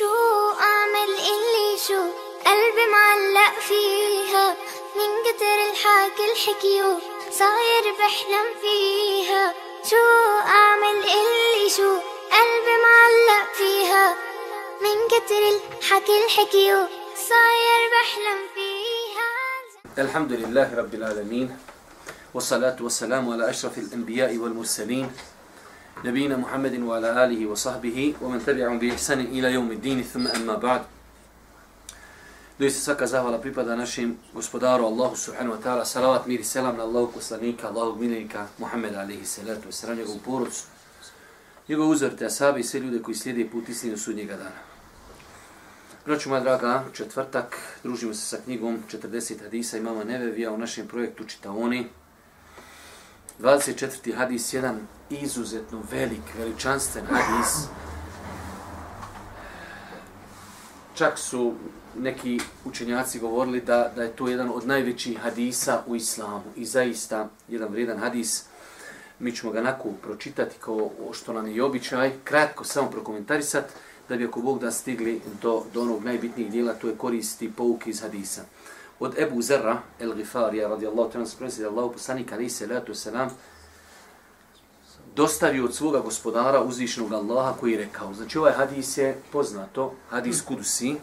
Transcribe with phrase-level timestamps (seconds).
[0.00, 0.14] شو
[0.60, 2.02] أعمل اللي شو؟
[2.46, 4.56] قلبي معلق فيها.
[4.96, 6.98] من كتر الحكي الحكيو
[7.30, 9.54] صاير بحلم فيها.
[9.90, 10.06] شو
[10.46, 11.90] أعمل اللي شو؟
[12.36, 14.14] قلبي معلق فيها.
[14.84, 16.78] من كتر الحكي الحكيو
[17.30, 19.28] صاير بحلم فيها.
[20.04, 21.58] الحمد لله رب العالمين
[22.34, 25.12] والصلاة والسلام على أشرف الأنبياء والمرسلين
[26.05, 30.81] نبينا محمد وعلى آله وصحبه ومن تبعهم بإحسان إلى يوم الدين ثم أما بعد
[32.59, 35.83] Doista svaka zahvala pripada našim gospodaru Allahu subhanahu wa ta'ala.
[35.85, 40.19] Salavat, mir i selam na Allahu poslanika, Allahu miljenika, Muhammeda alaihi salatu wa sallam, njegovu
[40.25, 40.63] porodcu,
[41.67, 44.61] njegov uzorite asabi i sve ljude koji slijede put istinu sudnjega dana.
[46.05, 51.23] Braću moja draga, četvrtak, družimo se sa knjigom 40 hadisa imama Nevevija u našem projektu
[51.23, 51.87] Čitaoni.
[53.39, 54.15] 24.
[54.15, 57.66] hadis, jedan izuzetno velik, veličanstven hadis.
[60.94, 61.54] Čak su
[61.98, 66.42] neki učenjaci govorili da, da je to jedan od najvećih hadisa u islamu.
[66.56, 68.44] I zaista, jedan vrijedan hadis,
[69.18, 73.72] mi ćemo ga nakon pročitati kao što nam je običaj, kratko samo prokomentarisati,
[74.08, 77.90] da bi ako Bog da stigli do, do onog najbitnijih dijela, to je koristi pouke
[77.90, 78.42] iz hadisa.
[79.00, 83.28] Od Ebu Zerra, El Gifarija, radijallahu ta'ala, se prenosi da Allah poslanik alaihi salatu wasalam,
[85.16, 88.14] dostavio od svoga gospodara uzvišenog Allaha koji je rekao.
[88.14, 90.96] Znači ovaj hadis je poznato, hadis kudusi.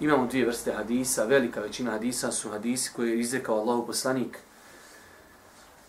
[0.00, 4.38] Imamo dvije vrste hadisa, velika većina hadisa su hadisi koje je izrekao Allahu poslanik.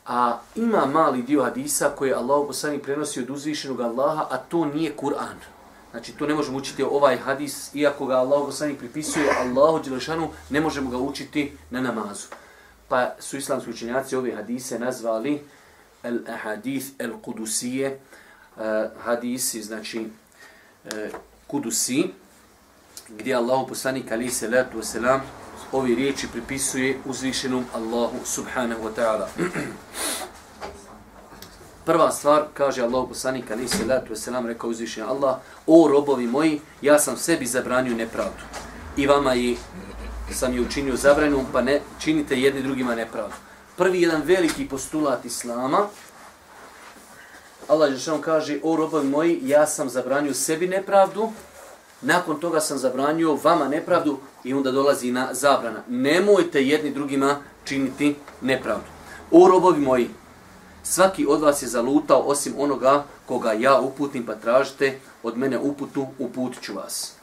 [0.05, 4.65] A ima mali dio hadisa koje je Allahu poslanik prenosi od uzvišenog Allaha, a to
[4.65, 5.37] nije Kur'an.
[5.91, 10.61] Znači to ne možemo učiti ovaj hadis, iako ga Allahu poslanik pripisuje Allahu Đelešanu, ne
[10.61, 12.27] možemo ga učiti na namazu.
[12.87, 15.41] Pa su islamski učenjaci ove hadise nazvali
[16.05, 17.99] al-ahadith al-kudusije,
[18.55, 20.07] uh, eh, hadisi, znači
[20.85, 22.09] eh, uh, kudusi,
[23.09, 25.21] gdje Allahu poslanik ali se letu selam
[25.71, 29.27] ovi riječi pripisuje uzvišenom Allahu subhanahu wa ta'ala.
[31.85, 35.37] Prva stvar, kaže Allah poslanik ali se letu selam rekao uzvišenom Allah,
[35.67, 38.43] o robovi moji, ja sam sebi zabranio nepravdu.
[38.97, 39.55] I vama je,
[40.31, 43.35] sam je učinio zabranom, pa ne činite jedni drugima nepravdu
[43.77, 45.87] prvi jedan veliki postulat Islama.
[47.67, 51.29] Allah je kaže, o robovi moji, ja sam zabranio sebi nepravdu,
[52.01, 55.83] nakon toga sam zabranio vama nepravdu i onda dolazi na zabrana.
[55.87, 58.85] Nemojte jedni drugima činiti nepravdu.
[59.31, 60.09] O robovi moji,
[60.83, 66.07] svaki od vas je zalutao osim onoga koga ja uputim pa tražite od mene uputu,
[66.19, 67.13] uputit ću vas.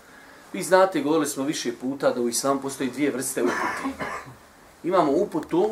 [0.52, 4.04] Vi znate, govorili smo više puta da u islamu postoji dvije vrste upute.
[4.84, 5.70] Imamo uputu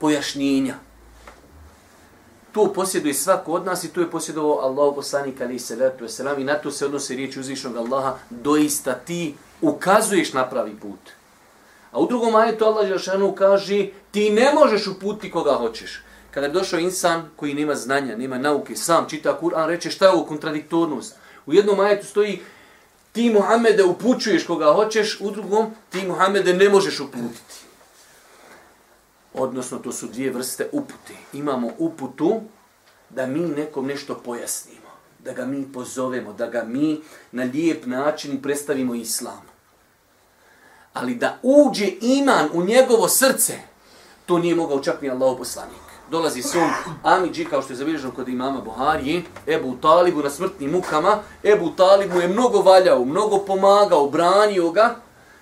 [0.00, 0.74] pojašnjenja.
[2.52, 6.40] To posjeduje svako od nas i to je posjedovao Allah poslanik ali se letu selam
[6.40, 11.00] i na to se odnose riječi uzvišnog Allaha doista ti ukazuješ na pravi put.
[11.92, 16.02] A u drugom ajetu Allah Žešanu kaže ti ne možeš uputiti koga hoćeš.
[16.30, 20.10] Kada je došao insan koji nema znanja, nema nauke, sam čita Kur'an, reče šta je
[20.10, 21.16] ovo kontradiktornost.
[21.46, 22.40] U jednom ajetu stoji
[23.12, 27.69] ti Muhammede upućuješ koga hoćeš, u drugom ti Muhammede ne možeš uputiti
[29.34, 31.14] odnosno to su dvije vrste upute.
[31.32, 32.40] Imamo uputu
[33.10, 37.00] da mi nekom nešto pojasnimo, da ga mi pozovemo, da ga mi
[37.32, 39.42] na lijep način predstavimo islam.
[40.92, 43.58] Ali da uđe iman u njegovo srce,
[44.26, 45.90] to nije mogao čak ni Allah poslanik.
[46.10, 46.70] Dolazi svom
[47.02, 52.20] Amidži, kao što je zabilježeno kod imama Buharije, Ebu Talibu na smrtnim mukama, Ebu Talibu
[52.20, 54.96] je mnogo valjao, mnogo pomagao, branio ga.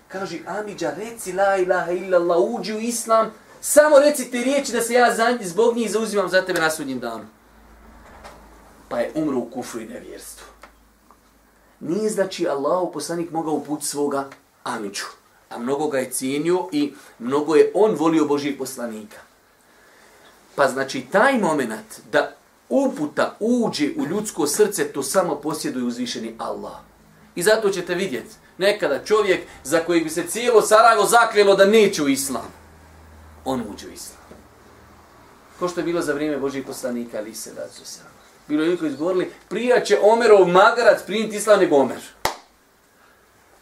[0.09, 4.94] Kaže, Amidža, reci la ilaha illallah, uđi u islam, Samo reci te riječi da se
[4.94, 7.24] ja za, zbog njih zauzimam za tebe na sudnjim danu.
[8.88, 10.46] Pa je umro u kufru i nevjerstvu.
[11.80, 14.28] Nije znači Allah poslanik mogao uput svoga
[14.64, 15.04] Amiću.
[15.50, 19.16] A mnogo ga je cijenio i mnogo je on volio Božih poslanika.
[20.54, 22.32] Pa znači taj moment da
[22.69, 26.76] uputa uđe u ljudsko srce, to samo posjeduje uzvišeni Allah.
[27.34, 32.02] I zato ćete vidjeti, nekada čovjek za kojeg bi se cijelo Sarajevo zakljelo da neće
[32.02, 32.57] u islam
[33.44, 34.23] on uđe u islam.
[35.58, 38.00] Ko što je bilo za vrijeme Božih poslanika, ali se da su se.
[38.49, 42.00] Bilo je koji izgovorili, prija će Omerov magarac primiti islam nego Omer.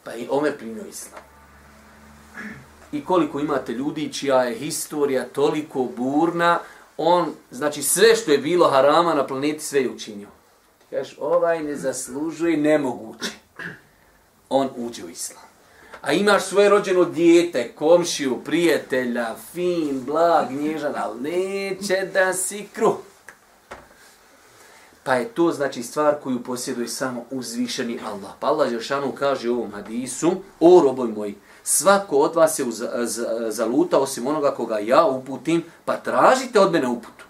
[0.04, 1.22] Pa i Omer primio islam.
[2.92, 6.58] I koliko imate ljudi čija je historija toliko burna,
[6.96, 10.28] on, znači sve što je bilo harama na planeti, sve je učinio.
[10.78, 13.30] Ti kažeš, ovaj ne zaslužuje nemoguće.
[14.48, 15.45] On uđe u islam
[16.06, 22.96] a imaš svoje rođeno dijete, komšiju, prijatelja, fin, blag, nježan, ali neće da si kruh.
[25.02, 28.30] Pa je to znači stvar koju posjeduje samo uzvišeni Allah.
[28.40, 32.64] Pa Allah Žešanu kaže u ovom hadisu, o roboj moji, svako od vas je
[33.48, 37.24] zaluta osim onoga koga ja uputim, pa tražite od mene uputu.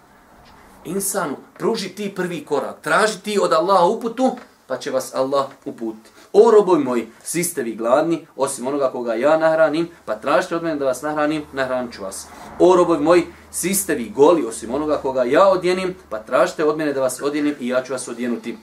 [0.85, 4.37] Insanu, pruži ti prvi korak, traži ti od Allaha uputu,
[4.67, 6.16] pa će vas Allah uputiti.
[6.33, 10.63] O roboj moji, svi ste vi gladni, osim onoga koga ja nahranim, pa tražite od
[10.63, 12.27] mene da vas nahranim, nahranit ću vas.
[12.59, 16.77] O roboj moji, svi ste vi goli, osim onoga koga ja odjenim, pa tražite od
[16.77, 18.57] mene da vas odjenim i ja ću vas odjenuti.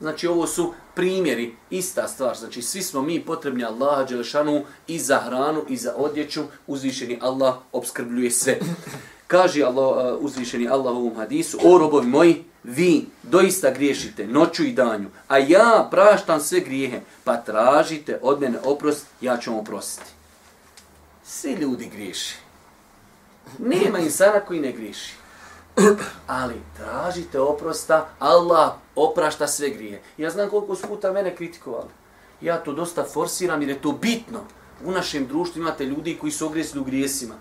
[0.00, 2.36] Znači ovo su primjeri, ista stvar.
[2.36, 6.42] Znači svi smo mi potrebni Allaha Đelešanu i za hranu i za odjeću.
[6.66, 8.58] Uzvišeni Allah obskrbljuje sve.
[9.26, 14.64] Kaže Allah, eh, uzvišeni Allah u ovom hadisu, o robovi moji, vi doista griješite noću
[14.64, 19.60] i danju, a ja praštam sve grijehe, pa tražite od mene oprost, ja ću vam
[19.60, 20.10] oprostiti.
[21.24, 22.36] Svi ljudi griješi.
[23.58, 25.14] Nema insana koji ne griješi.
[26.26, 30.02] Ali tražite oprosta, Allah oprašta sve grije.
[30.18, 31.88] Ja znam koliko su puta mene kritikovali.
[32.40, 34.40] Ja to dosta forsiram jer je to bitno.
[34.84, 37.34] U našem društvu imate ljudi koji su ogresili u grijesima.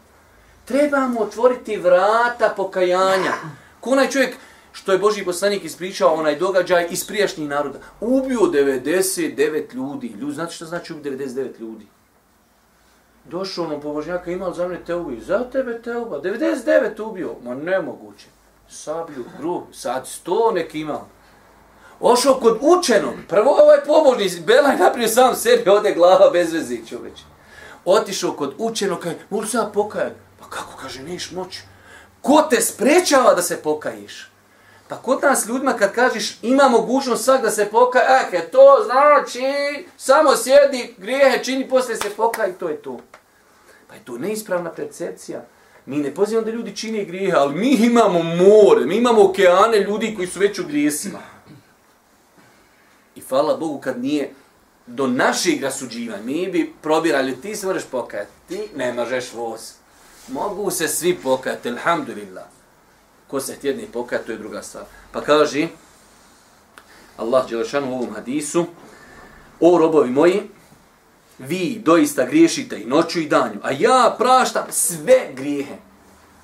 [0.65, 3.33] Trebamo otvoriti vrata pokajanja.
[3.79, 4.35] Ko onaj čovjek
[4.71, 7.79] što je Boži poslanik ispričao onaj događaj iz prijašnjih naroda.
[8.01, 10.07] Ubio 99 ljudi.
[10.07, 11.87] Ljudi, znate što znači ubio 99 ljudi?
[13.29, 15.19] Došao ono pobožnjaka, imao za mene te ubio.
[15.21, 16.21] Za tebe te ubio.
[16.21, 17.35] 99 ubio.
[17.43, 18.27] Ma nemoguće.
[18.69, 21.07] Sablju, gru, sad sto nek imao.
[21.99, 23.13] Ošao kod učenog.
[23.29, 27.23] Prvo ovaj pobožni, Belaj naprije sam sebi, ode glava bez vezi, čoveče.
[27.85, 30.22] Otišao kod učenog, kaj, mogu se pokajati?
[30.53, 31.59] Kako, kaže, neš moć?
[32.21, 34.29] Ko te sprečava da se pokajiš?
[34.87, 39.41] Pa kod nas ljudima kad kažeš ima mogućnost svak da se pokaje, eke, to znači
[39.97, 42.99] samo sjedi, grijehe čini, posle se pokaje to je to.
[43.87, 45.45] Pa je to neispravna percepcija.
[45.85, 50.13] Mi ne pozivamo da ljudi čine grijehe, ali mi imamo more, mi imamo okeane ljudi
[50.15, 51.19] koji su već u grijesima.
[53.15, 54.33] I hvala Bogu kad nije
[54.87, 59.82] do našeg rasuđivanja, mi bi probirali, ti se moraš pokajati, ti ne možeš voz.
[60.27, 62.43] Mogu se svi pokajati, alhamdulillah.
[63.27, 64.83] Ko se htjedni pokajati, to je druga stvar.
[65.11, 65.67] Pa kaže,
[67.17, 68.65] Allah Đelešanu u ovom hadisu,
[69.59, 70.41] o robovi moji,
[71.39, 75.75] vi doista griješite i noću i danju, a ja praštam sve grijehe.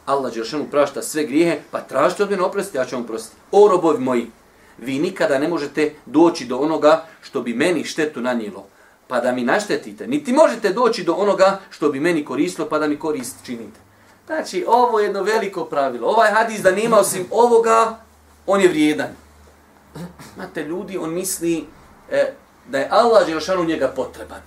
[0.05, 3.35] Allah Đelešanu prašta sve grijehe, pa tražite od mene oprosti, ja ću vam oprostiti.
[3.51, 4.31] O robovi moji,
[4.77, 8.67] vi nikada ne možete doći do onoga što bi meni štetu nanijelo,
[9.09, 10.07] pa da mi naštetite.
[10.07, 13.79] Niti možete doći do onoga što bi meni koristilo, pa da mi korist činite.
[14.25, 16.07] Znači, ovo je jedno veliko pravilo.
[16.07, 17.97] Ovaj hadis da nema osim ovoga,
[18.47, 19.09] on je vrijedan.
[20.35, 21.65] Znate, ljudi, on misli
[22.11, 22.33] e,
[22.67, 24.41] da je Allah Žeošanu njega potreban.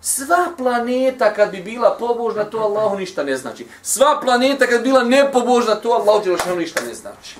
[0.00, 3.66] Sva planeta kad bi bila pobožna, to Allahu ništa ne znači.
[3.82, 7.36] Sva planeta kad bi bila nepobožna, to Allahu Đelšanu ništa ne znači.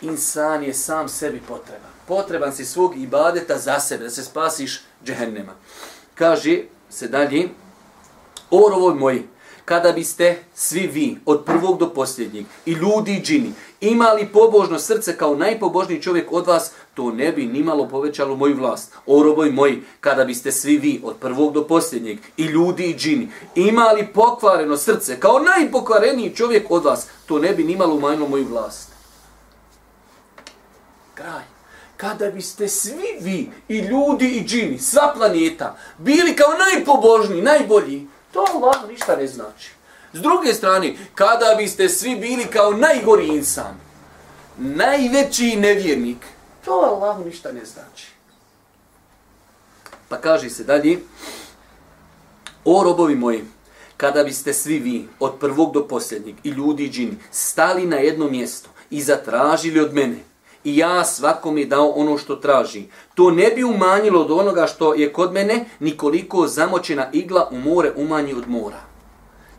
[0.00, 1.90] Insan je sam sebi potreban.
[2.08, 5.52] Potreban si svog ibadeta za sebe, da se spasiš džehennema.
[6.14, 7.48] Kaže se dalje,
[8.50, 9.22] o rovoj moji,
[9.64, 15.16] kada biste svi vi, od prvog do posljednjeg, i ljudi i džini, imali pobožno srce
[15.16, 18.92] kao najpobožniji čovjek od vas, to ne bi nimalo povećalo moju vlast.
[19.06, 23.28] O roboj moji, kada biste svi vi, od prvog do posljednjeg, i ljudi i džini,
[23.54, 28.88] imali pokvareno srce kao najpokvareniji čovjek od vas, to ne bi nimalo umanjilo moju vlast.
[31.14, 31.53] Kraj.
[32.04, 38.44] Kada biste svi vi, i ljudi i džini, sva planeta, bili kao najpobožniji, najbolji, To
[38.54, 39.70] Allah ništa ne znači.
[40.12, 43.74] S druge strane, kada biste svi bili kao najgori insan,
[44.58, 46.26] najveći nevjernik,
[46.64, 48.06] to Allah ništa ne znači.
[50.08, 50.98] Pa kaže se dalje,
[52.64, 53.44] o robovi moji,
[53.96, 58.28] kada biste svi vi, od prvog do posljednjeg, i ljudi i džini, stali na jedno
[58.28, 60.18] mjesto i zatražili od mene,
[60.64, 62.84] i ja svakom je dao ono što traži.
[63.14, 67.92] To ne bi umanjilo od onoga što je kod mene, nikoliko zamočena igla u more
[67.96, 68.80] umanji od mora.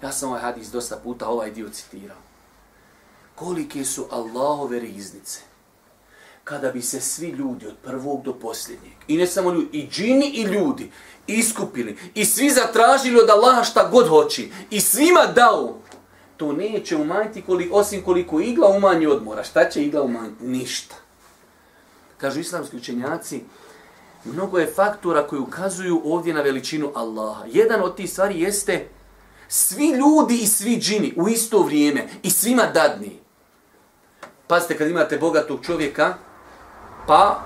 [0.03, 2.17] Ja sam ovaj hadis dosta puta ovaj dio citirao.
[3.35, 5.39] Kolike su Allahove riznice
[6.45, 10.27] kada bi se svi ljudi od prvog do posljednjeg, i ne samo ljudi, i džini
[10.27, 10.91] i ljudi,
[11.27, 15.77] iskupili, i svi zatražili od Allaha šta god hoći, i svima dao,
[16.37, 19.43] to neće umanjiti koliko, osim koliko igla umanji odmora.
[19.43, 20.43] Šta će igla umanjiti?
[20.43, 20.95] Ništa.
[22.17, 23.43] Kažu islamski učenjaci,
[24.25, 27.43] mnogo je faktora koji ukazuju ovdje na veličinu Allaha.
[27.51, 28.87] Jedan od tih stvari jeste
[29.47, 33.19] svi ljudi i svi džini u isto vrijeme i svima dadni.
[34.47, 36.13] Pazite, kad imate bogatog čovjeka,
[37.07, 37.41] pa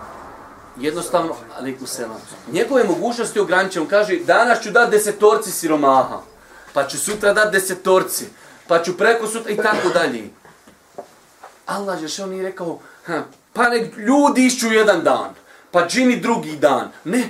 [0.80, 6.22] jednostavno, aliku selam, njegove mogućnosti ograničene, on kaže, danas ću dati desetorci siromaha,
[6.74, 8.26] pa ću sutra dati desetorci,
[8.70, 10.30] pa ću preko sutra i tako dalje.
[11.66, 13.24] Allah je što nije rekao, ha,
[13.54, 15.34] Pa nek ljudi išću jedan dan,
[15.72, 16.92] pa džini drugi dan.
[17.04, 17.30] Ne,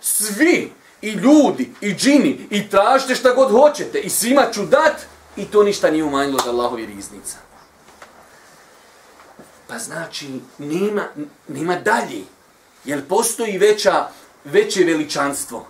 [0.00, 5.44] svi, i ljudi, i džini, i tražite šta god hoćete, i svima ću dat, i
[5.44, 7.36] to ništa nije umanjilo za Allahovi riznica.
[9.68, 11.04] Pa znači, nema,
[11.48, 12.24] nema dalje.
[12.84, 14.08] Jer postoji veća,
[14.44, 15.66] veće veličanstvo.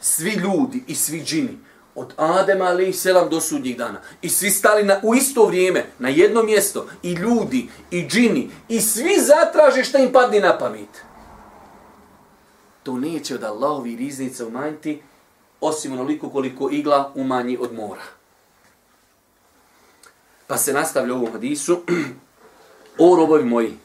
[0.00, 1.58] Svi ljudi i svi džini,
[1.94, 4.00] od Adema ali selam do sudnjih dana.
[4.22, 8.80] I svi stali na, u isto vrijeme, na jedno mjesto, i ljudi, i džini, i
[8.80, 11.04] svi zatraže šta im padne na pamet.
[12.82, 15.02] To neće od Allahovi riznica umanjiti,
[15.60, 18.02] osim onoliko koliko igla umanji od mora.
[20.46, 21.80] Pa se nastavlja u ovom hadisu.
[22.98, 23.78] O robovi moji,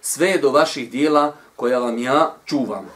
[0.00, 2.90] sve je do vaših dijela koja vam ja čuvam.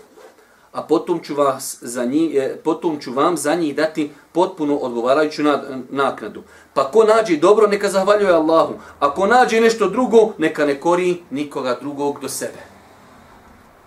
[0.73, 5.43] A potom ću, vas za njih, e, potom ću vam za njih dati potpuno odgovarajuću
[5.91, 6.43] naknadu.
[6.75, 8.75] Pa ko nađe dobro, neka zahvaljuje Allahu.
[9.01, 12.59] Ako nađe nešto drugo, neka ne kori nikoga drugog do sebe.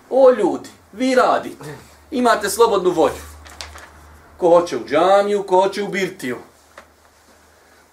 [0.09, 1.77] O ljudi, vi radite.
[2.11, 3.23] Imate slobodnu volju.
[4.37, 6.37] Ko hoće u džamiju, ko hoće u birtiju.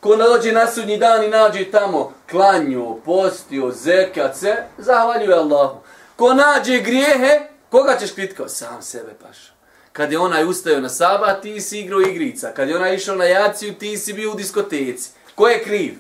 [0.01, 5.77] Ko nađe na sudnji dan i nađe tamo klanju, postio, zekace, zahvaljuje Allahu.
[6.17, 8.49] Ko nađe grijehe, koga ćeš kritikao?
[8.49, 9.53] Sam sebe paša.
[9.93, 12.53] Kad je onaj ustao na sabat, ti si igrao igrica.
[12.57, 15.11] Kad je onaj išao na jaciju, ti si bio u diskoteci.
[15.35, 15.99] Ko je kriv?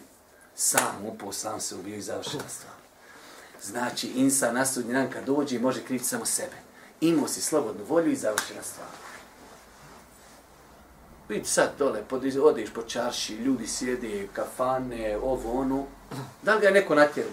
[0.55, 2.75] Sam upao, sam se ubio i završila stvar.
[3.63, 6.57] Znači, insa na sudnji dan kad dođe, može kriviti samo sebe.
[7.01, 8.89] Imao si slobodnu volju i završila stvar.
[11.29, 15.85] Vidi sad dole, podiz, odeš po čarši, ljudi sjede, kafane, ovo, ono.
[16.43, 17.31] Da li ga je neko natjeru?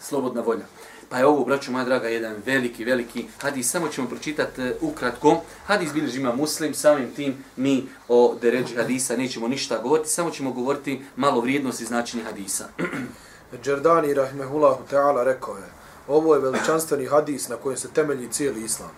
[0.00, 0.64] Slobodna volja.
[1.08, 3.70] Pa je ovo, braću moja draga, jedan veliki, veliki hadis.
[3.70, 5.40] Samo ćemo pročitati uh, ukratko.
[5.66, 10.52] Hadis bilježi ima muslim, samim tim mi o deređi hadisa nećemo ništa govoriti, samo ćemo
[10.52, 12.68] govoriti malo vrijednosti značenja hadisa.
[13.62, 15.64] Džerdani, rahmehullahu ta'ala, rekao je,
[16.08, 18.90] ovo je veličanstveni hadis na kojem se temelji cijeli islam.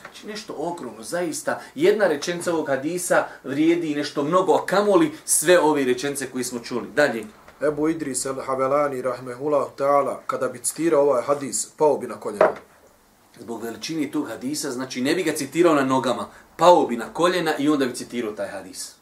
[0.00, 1.60] Znači nešto ogromno, zaista.
[1.74, 6.88] Jedna rečenica ovog hadisa vrijedi nešto mnogo, a kamoli sve ove rečence koje smo čuli.
[6.94, 7.24] Dalje.
[7.62, 12.52] Ebu Idris el-Havelani, rahmehullahu ta'ala, kada bi citirao ovaj hadis, pao bi na koljena.
[13.40, 17.56] Zbog veličini tog hadisa, znači ne bi ga citirao na nogama, pao bi na koljena
[17.58, 18.94] i onda bi citirao taj hadis.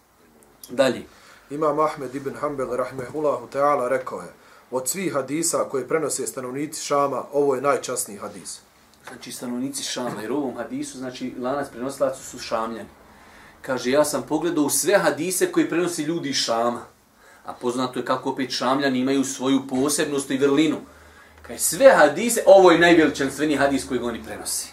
[0.71, 1.03] Dalje.
[1.51, 4.33] Imam Ahmed ibn Hanbel, rahmehullahu ta'ala, rekao je,
[4.71, 8.61] od svih hadisa koje prenose stanovnici Šama, ovo je najčasniji hadis
[9.09, 12.89] znači stanovnici Šama, jer u ovom hadisu, znači lanac prenosilaca su Šamljani.
[13.63, 16.87] Kaže, ja sam pogledao sve hadise koji prenosi ljudi iz Šama.
[17.45, 20.79] A poznato je kako opet Šamljani imaju svoju posebnost i vrlinu.
[21.43, 24.69] Kaže, sve hadise, ovo je najveličanstveniji hadis koji oni prenosi.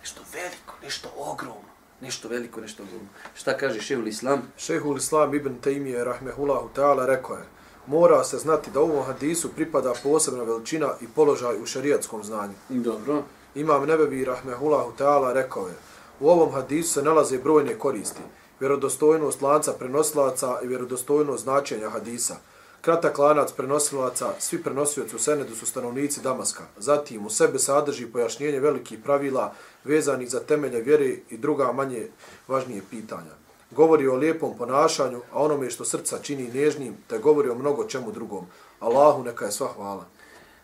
[0.00, 1.66] Nešto veliko, nešto ogromno.
[2.00, 3.08] Nešto veliko, nešto ogromno.
[3.34, 4.42] Šta kaže šehul Islam?
[4.56, 7.44] Šehul Islam ibn Taymije, rahmehullahu ta'ala, rekao je,
[7.86, 12.54] mora se znati da ovom hadisu pripada posebna veličina i položaj u šarijatskom znanju.
[12.68, 13.22] Dobro.
[13.56, 15.74] Imam Nebevi Rahmehullahu Teala rekao je,
[16.20, 18.20] u ovom hadisu se nalaze brojne koristi,
[18.60, 22.36] vjerodostojnost lanca prenosilaca i vjerodostojnost značenja hadisa.
[22.80, 26.62] Kratak lanac prenosilaca, svi prenosioci u Senedu su stanovnici Damaska.
[26.76, 29.52] Zatim u sebe sadrži pojašnjenje velikih pravila
[29.84, 32.08] vezanih za temelje vjere i druga manje
[32.48, 37.54] važnije pitanja govori o lijepom ponašanju, a onome što srca čini nježnim, te govori o
[37.54, 38.46] mnogo čemu drugom.
[38.80, 40.04] Allahu neka je sva hvala.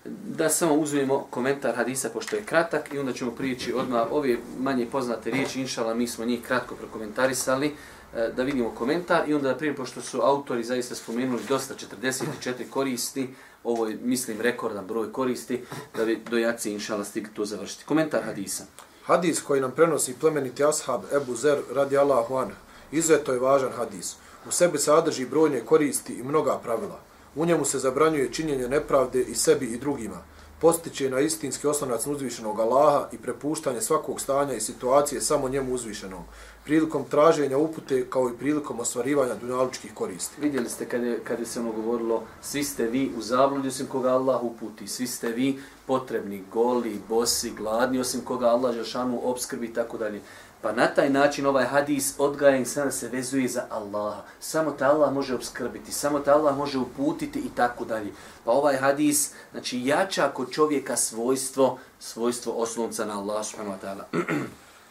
[0.04, 4.86] Da samo uzmemo komentar hadisa, pošto je kratak, i onda ćemo prijeći odmah ove manje
[4.92, 7.66] poznate riječi, inšala, mi smo njih kratko prokomentarisali,
[8.14, 12.70] e, da vidimo komentar i onda da prijem, pošto su autori zaista spomenuli dosta 44
[12.70, 15.64] koristi, ovo je, mislim, rekordan broj koristi,
[15.96, 17.84] da bi do jaci, inšala, stig to završiti.
[17.84, 18.64] Komentar hadisa.
[19.04, 22.56] Hadis koji nam prenosi plemeniti ashab Ebu Zer radi Allahu anhu,
[22.92, 24.16] Izuzetno je važan hadis.
[24.48, 27.00] U sebi sadrži brojne koristi i mnoga pravila.
[27.36, 30.18] U njemu se zabranjuje činjenje nepravde i sebi i drugima.
[30.60, 36.22] Postiče na istinski osnovnac uzvišenog Allaha i prepuštanje svakog stanja i situacije samo njemu uzvišenom.
[36.64, 40.40] Prilikom traženja upute kao i prilikom ostvarivanja dunjalučkih koristi.
[40.40, 44.42] Vidjeli ste kada, kada se ono govorilo, svi ste vi u zabludi osim koga Allah
[44.42, 44.88] uputi.
[44.88, 50.20] Svi ste vi potrebni, goli, bosi, gladni osim koga Allah Žešanu obskrbi i tako dalje.
[50.62, 54.22] Pa na taj način ovaj hadis odgaja insana se vezuje za Allaha.
[54.40, 58.12] Samo ta Allah može obskrbiti, samo ta Allah može uputiti i tako dalje.
[58.44, 64.04] Pa ovaj hadis, znači jača kod čovjeka svojstvo, svojstvo oslonca na Allah subhanahu wa ta'ala.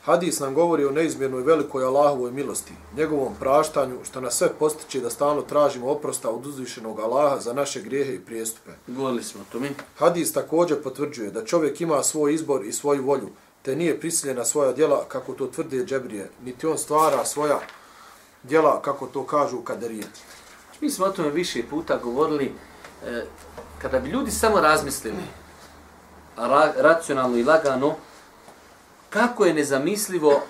[0.05, 5.09] Hadis nam govori o neizmjernoj velikoj Allahovoj milosti, njegovom praštanju, što nas sve postiče da
[5.09, 8.71] stalno tražimo oprosta od uzvišenog Allaha za naše grijehe i prijestupe.
[8.87, 9.69] Govorili smo to mi.
[9.97, 13.29] Hadis također potvrđuje da čovjek ima svoj izbor i svoju volju,
[13.61, 17.59] te nije prisiljen na svoja djela kako to tvrde džebrije, niti on stvara svoja
[18.43, 20.03] djela kako to kažu kaderije.
[20.81, 22.53] Mi smo o tome više puta govorili,
[23.05, 23.25] e,
[23.81, 25.23] kada bi ljudi samo razmislili
[26.37, 27.95] ra, racionalno i lagano,
[29.09, 30.41] kako je nezamislivo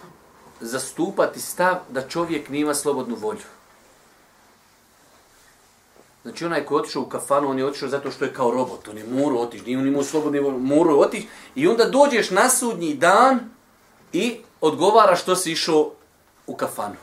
[0.59, 3.60] zastupati stav da čovjek nima slobodnu volju.
[6.23, 8.87] Znači onaj ko je otišao u kafanu, on je otišao zato što je kao robot,
[8.87, 11.27] on je morao otići, nije on imao slobodne morao otići.
[11.55, 13.39] I onda dođeš na sudnji dan
[14.13, 15.91] i odgovara što si išao
[16.47, 16.95] u kafanu.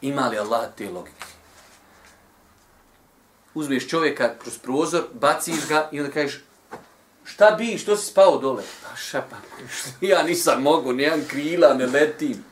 [0.00, 1.26] Ima li Allah te logike?
[3.54, 6.40] Uzmeš čovjeka kroz prozor, baciš ga i onda kažeš
[7.24, 8.62] šta bi, što si spao dole?
[8.82, 9.36] Pa šapa,
[10.00, 12.51] ja nisam mogu, nijem krila, ne letim.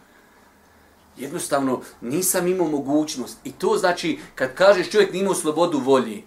[1.17, 3.39] Jednostavno, nisam imao mogućnost.
[3.45, 6.25] I to znači, kad kažeš čovjek nima slobodu volji,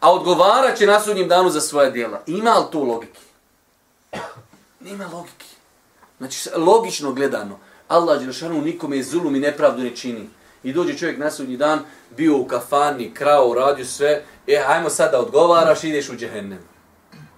[0.00, 2.22] a odgovara će na sudnjem danu za svoje djela.
[2.26, 3.20] Ima li to logike?
[4.80, 5.46] Nema logike.
[6.18, 7.58] Znači, logično gledano,
[7.88, 10.28] Allah Đelšanu nikome zulum i nepravdu ne čini.
[10.62, 11.80] I dođe čovjek na sudnji dan,
[12.16, 16.58] bio u kafani, krao, radio sve, e, hajmo sad da odgovaraš, ideš u džehennem.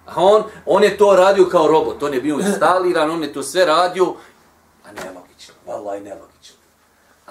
[0.05, 3.43] A on, on je to radio kao robot, on je bio instaliran, on je to
[3.43, 4.15] sve radio,
[4.85, 6.34] a nelogično, vallaj nelogično.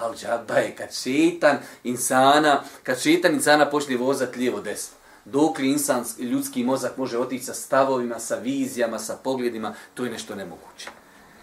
[0.04, 4.96] Ali džaba je kad šitan insana, kad šitan insana počne vozat lijevo desno.
[5.24, 10.10] Dok li insan, ljudski mozak može otići sa stavovima, sa vizijama, sa pogledima, to je
[10.10, 10.88] nešto nemoguće.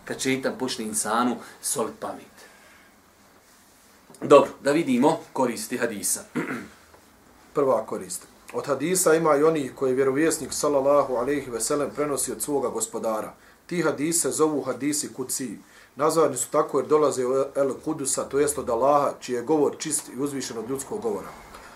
[0.06, 2.26] Kad šetan počne insanu solit pamet.
[4.22, 6.24] Dobro, da vidimo koristi hadisa.
[7.56, 8.28] Prva korist.
[8.54, 12.70] Od hadisa ima i oni koji je vjerovjesnik sallallahu alejhi ve sellem prenosi od svoga
[12.70, 13.34] gospodara.
[13.66, 15.58] Ti hadise zovu hadisi kuci.
[15.96, 19.76] Nazvani su tako jer dolaze od El Kudusa, to jest od Allaha, čiji je govor
[19.78, 21.28] čist i uzvišen od ljudskog govora.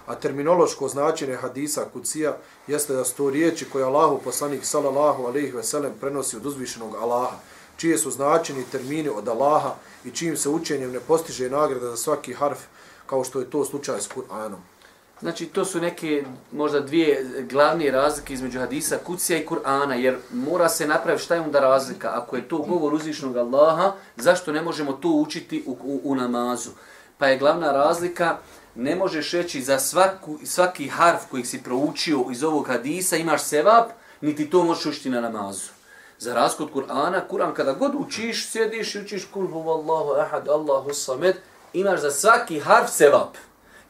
[0.06, 5.52] A terminološko značenje hadisa kucija jeste da su to riječi koje Allahu poslanik sallallahu alejhi
[5.52, 7.36] ve sellem prenosi od uzvišenog Allaha,
[7.78, 12.34] čije su značeni termini od Allaha i čijim se učenjem ne postiže nagrada za svaki
[12.34, 12.60] harf,
[13.06, 14.75] kao što je to slučaj s Kur'anom.
[15.22, 20.70] Znači, to su neke, možda dvije glavne razlike između hadisa, kucija i Kur'ana, jer mora
[20.70, 22.12] se napraviti šta je onda razlika.
[22.14, 26.70] Ako je to govor uzvišnog Allaha, zašto ne možemo to učiti u, u, u namazu?
[27.18, 28.38] Pa je glavna razlika,
[28.76, 33.90] ne možeš reći za svaku, svaki harf koji si proučio iz ovog hadisa, imaš sevap,
[34.22, 35.70] niti to možeš učiti na namazu.
[36.20, 41.36] Za razkod Kur'ana, Kur'an kada god učiš, sjediš i učiš kul huvallahu ahad, Allahu samed,
[41.74, 43.36] imaš za svaki harf sevap.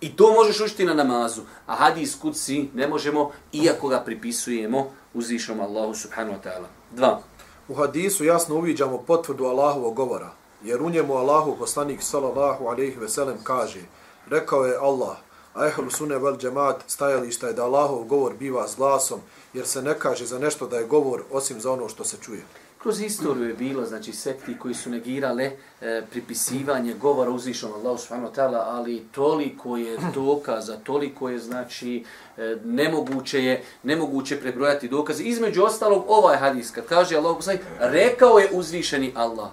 [0.02, 1.42] I to možeš učiti na namazu.
[1.66, 6.68] A hadis kuci ne možemo, iako ga pripisujemo uzvišom Allahu subhanahu wa ta'ala.
[6.92, 7.22] Dva.
[7.68, 10.32] U hadisu jasno uviđamo potvrdu Allahovog govora,
[10.64, 13.82] jer u njemu Allahu poslanik sallallahu alejhi ve sellem kaže,
[14.30, 15.18] rekao je Allah,
[15.54, 19.20] a ehlu sunne vel džemat stajališta je da Allahov govor biva s glasom,
[19.54, 22.44] jer se ne kaže za nešto da je govor osim za ono što se čuje.
[22.86, 28.34] Kroz istoriju je bilo, znači, sekti koji su negirale e, pripisivanje govora uzvišom Allahu subhanahu
[28.36, 32.04] ta'ala, ali toliko je dokaza, toliko je, znači,
[32.38, 35.24] e, nemoguće je, nemoguće prebrojati dokaze.
[35.24, 39.50] Između ostalog, ovaj hadis, kad kaže Allah poslanik, rekao je uzvišeni Allah.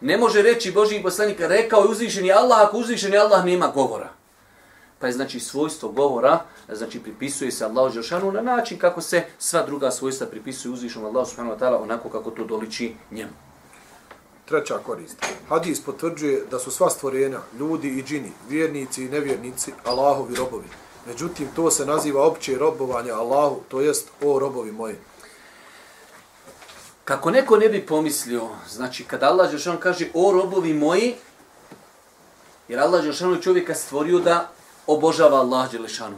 [0.00, 4.21] Ne može reći Boži poslanik, rekao je uzvišeni Allah, ako uzvišeni Allah nema govora
[5.02, 9.66] pa je znači svojstvo govora, znači pripisuje se Allahu dželešanu na način kako se sva
[9.66, 13.32] druga svojstva pripisuju uzvišenom Allahu subhanahu wa taala onako kako to doliči njemu.
[14.44, 15.16] Treća korist.
[15.48, 20.68] Hadis potvrđuje da su sva stvorenja, ljudi i džini, vjernici i nevjernici, Allahovi robovi.
[21.06, 24.94] Međutim, to se naziva opće robovanje Allahu, to jest o robovi moji.
[27.04, 31.14] Kako neko ne bi pomislio, znači kada Allah Đelšanu kaže o robovi moji,
[32.68, 34.52] jer Allah Đelšanu čovjeka stvorio da
[34.86, 36.16] obožava Allah Đelešanu.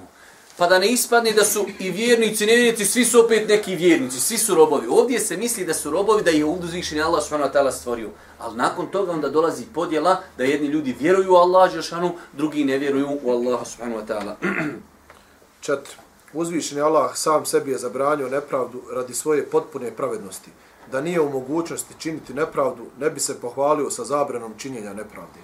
[0.56, 4.38] Pa da ne ispadne da su i vjernici, nevjernici, svi su opet neki vjernici, svi
[4.38, 4.86] su robovi.
[4.90, 8.10] Ovdje se misli da su robovi, da je uzvišen Allah ta'ala stvorio.
[8.38, 12.78] Ali nakon toga onda dolazi podjela da jedni ljudi vjeruju u Allah Đelešanu, drugi ne
[12.78, 13.60] vjeruju u Allah
[14.08, 14.36] ta'ala.
[15.60, 15.94] Četiri.
[16.32, 20.50] Uzvišeni Allah sam sebi je zabranio nepravdu radi svoje potpune pravednosti.
[20.92, 25.40] Da nije u mogućnosti činiti nepravdu, ne bi se pohvalio sa zabranom činjenja nepravde.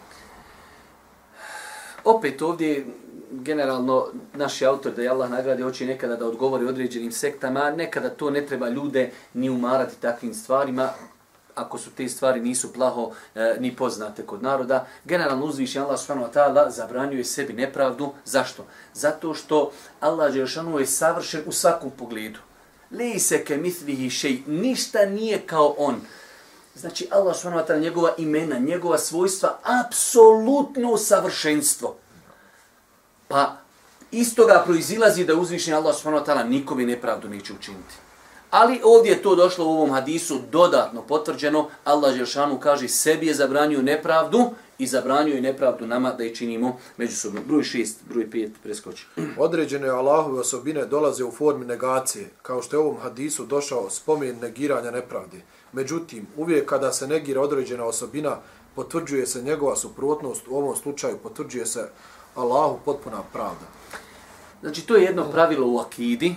[2.05, 2.87] Opet ovdje
[3.31, 8.31] generalno naši autor da je Allah nagradi hoće nekada da odgovori određenim sektama, nekada to
[8.31, 10.89] ne treba ljude ni umarati takvim stvarima,
[11.55, 14.87] ako su te stvari nisu plaho e, ni poznate kod naroda.
[15.05, 18.13] Generalno uzviši Allah subhanahu wa ta'ala zabranjuje sebi nepravdu.
[18.25, 18.67] Zašto?
[18.95, 22.39] Zato što Allah Đelšanu je savršen u svakom pogledu.
[22.91, 26.01] Li se ke mitlihi šej, ništa nije kao on.
[26.75, 31.97] Znači Allah subhanahu wa ta'ala njegova imena, njegova svojstva, apsolutno savršenstvo.
[33.31, 33.57] Pa
[34.11, 37.95] iz toga proizilazi da uzvišnji Allah subhanahu wa ta'ala nikome nepravdu neće učiniti.
[38.51, 41.69] Ali ovdje je to došlo u ovom hadisu dodatno potvrđeno.
[41.85, 46.79] Allah Želšanu kaže sebi je zabranio nepravdu i zabranio je nepravdu nama da je činimo
[46.97, 47.41] međusobno.
[47.47, 49.07] Broj 6, broj 5, preskoči.
[49.39, 54.39] Određene Allahove osobine dolaze u formi negacije, kao što je u ovom hadisu došao spomen
[54.43, 55.41] negiranja nepravde.
[55.73, 58.37] Međutim, uvijek kada se negira određena osobina,
[58.75, 61.89] potvrđuje se njegova suprotnost, u ovom slučaju potvrđuje se
[62.35, 63.67] Allahu potpuna pravda.
[64.61, 66.37] Znači, to je jedno pravilo u akidi.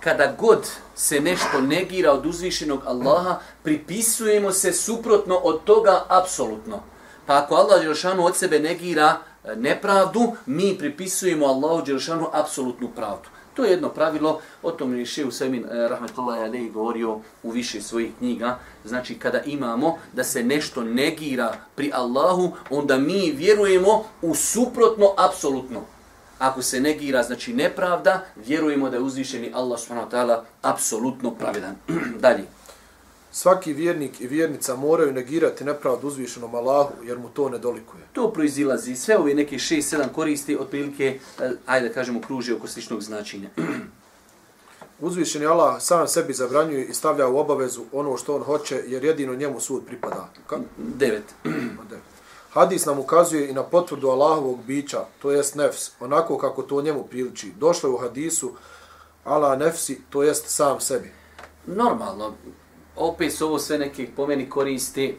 [0.00, 6.80] Kada god se nešto negira od uzvišenog Allaha, pripisujemo se suprotno od toga apsolutno.
[7.26, 13.28] Pa ako Allah Đelšanu od sebe negira e, nepravdu, mi pripisujemo Allahu Đelšanu apsolutnu pravdu.
[13.56, 17.80] To je jedno pravilo, o tom je Šeju Semin eh, Rahmetullahi Alehi govorio u više
[17.82, 18.58] svojih knjiga.
[18.84, 25.80] Znači, kada imamo da se nešto negira pri Allahu, onda mi vjerujemo u suprotno apsolutno.
[26.38, 31.76] Ako se negira, znači nepravda, vjerujemo da je uzvišeni Allah subhanahu wa ta'ala apsolutno pravedan.
[32.20, 32.55] Dalje.
[33.32, 38.02] Svaki vjernik i vjernica moraju negirati nepravdu uzvišenom Allahu jer mu to ne dolikuje.
[38.12, 38.96] To proizilazi.
[38.96, 43.48] Sve ove neke 6-7 koristi otprilike, eh, ajde da kažemo, kruži oko sličnog značenja.
[45.00, 49.34] Uzvišeni Allah sam sebi zabranjuje i stavlja u obavezu ono što on hoće jer jedino
[49.34, 50.28] njemu sud pripada.
[50.46, 50.58] Ka?
[51.00, 51.34] Devet.
[52.56, 57.04] Hadis nam ukazuje i na potvrdu Allahovog bića, to jest nefs, onako kako to njemu
[57.04, 57.52] priliči.
[57.58, 58.52] Došlo je u hadisu
[59.24, 61.12] Allah nefsi, to jest sam sebi.
[61.66, 62.34] Normalno,
[62.96, 65.14] opet su ovo sve neke pomeni koristi,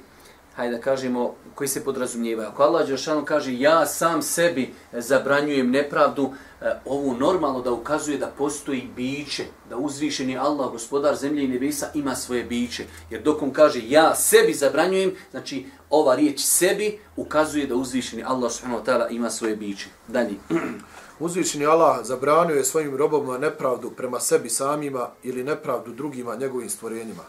[0.58, 2.50] hajde da kažemo, koji se podrazumijevaju.
[2.50, 8.18] Ako Allah Đeršanu kaže ja sam sebi zabranjujem nepravdu, e, ovu ovo normalno da ukazuje
[8.18, 12.86] da postoji biće, da uzvišeni Allah, gospodar zemlje i nebesa, ima svoje biće.
[13.10, 18.52] Jer dok on kaže ja sebi zabranjujem, znači ova riječ sebi ukazuje da uzvišeni Allah
[18.52, 19.88] subhanahu wa ta'ala ima svoje biće.
[20.08, 20.36] Dalje.
[21.20, 27.24] Uzvišeni Allah zabranio je svojim robovima nepravdu prema sebi samima ili nepravdu drugima njegovim stvorenjima.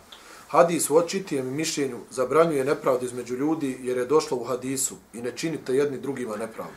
[0.48, 5.32] Hadis u očitijem mišljenju zabranjuje nepravdu između ljudi jer je došlo u hadisu i ne
[5.32, 6.72] činite jedni drugima nepravdu.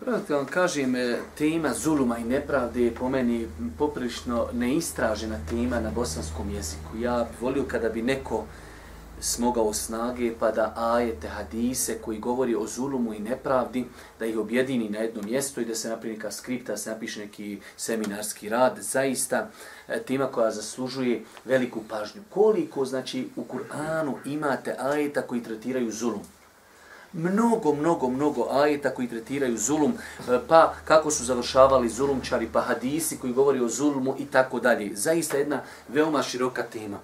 [0.00, 0.94] Pravite vam kažem,
[1.38, 3.48] tema zuluma i nepravde je po meni
[3.78, 6.98] poprilično neistražena tema na bosanskom jeziku.
[6.98, 8.44] Ja bih volio kada bi neko
[9.20, 13.84] smogao snage pa da ajete hadise koji govori o zulumu i nepravdi,
[14.18, 17.20] da ih objedini na jedno mjesto i da se napravi neka skripta, da se napiše
[17.20, 18.78] neki seminarski rad.
[18.80, 19.48] Zaista
[19.88, 22.22] e, tema koja zaslužuje veliku pažnju.
[22.30, 26.22] Koliko znači u Kur'anu imate ajeta koji tretiraju zulum?
[27.12, 33.18] Mnogo, mnogo, mnogo ajeta koji tretiraju zulum, e, pa kako su završavali zulumčari, pa hadisi
[33.18, 34.96] koji govori o zulumu i tako dalje.
[34.96, 36.98] Zaista jedna veoma široka tema.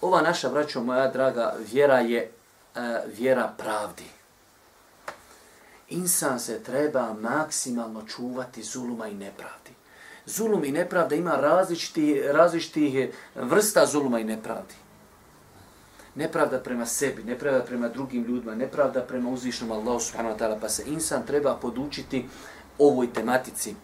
[0.00, 2.30] Ova naša, braćo moja draga, vjera je
[2.74, 2.80] uh,
[3.18, 4.04] vjera pravdi.
[5.88, 9.70] Insan se treba maksimalno čuvati zuluma i nepravdi.
[10.26, 14.74] Zulum i nepravda ima različiti, različiti vrsta zuluma i nepravdi.
[16.14, 20.68] Nepravda prema sebi, nepravda prema drugim ljudima, nepravda prema uzvišnom Allahu subhanahu wa ta'ala, pa
[20.68, 22.28] se insan treba podučiti
[22.78, 23.74] ovoj tematici,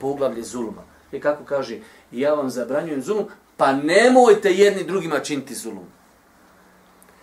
[0.00, 0.82] poglavlje zuluma.
[1.12, 1.80] I kako kaže,
[2.10, 3.26] ja vam zabranjujem zulum,
[3.62, 5.86] pa nemojte jedni drugima činiti zulum.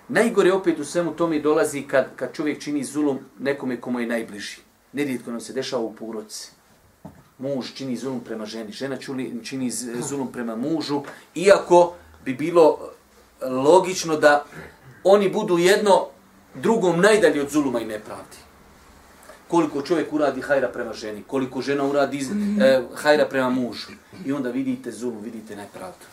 [0.07, 4.61] Najgore opet u svemu tome dolazi kad, kad čovjek čini zulum nekome komu je najbliži.
[4.93, 6.51] Nerijetko nam se dešava u poroci.
[7.37, 11.01] Muž čini zulum prema ženi, žena čuli, čini zulum prema mužu,
[11.35, 11.93] iako
[12.25, 14.45] bi bilo e, logično da
[15.03, 16.07] oni budu jedno
[16.55, 18.37] drugom najdalje od zuluma i nepravdi.
[19.49, 22.21] Koliko čovjek uradi hajra prema ženi, koliko žena uradi
[22.61, 23.91] eh, hajra prema mužu.
[24.25, 26.05] I onda vidite zulum, vidite nepravdu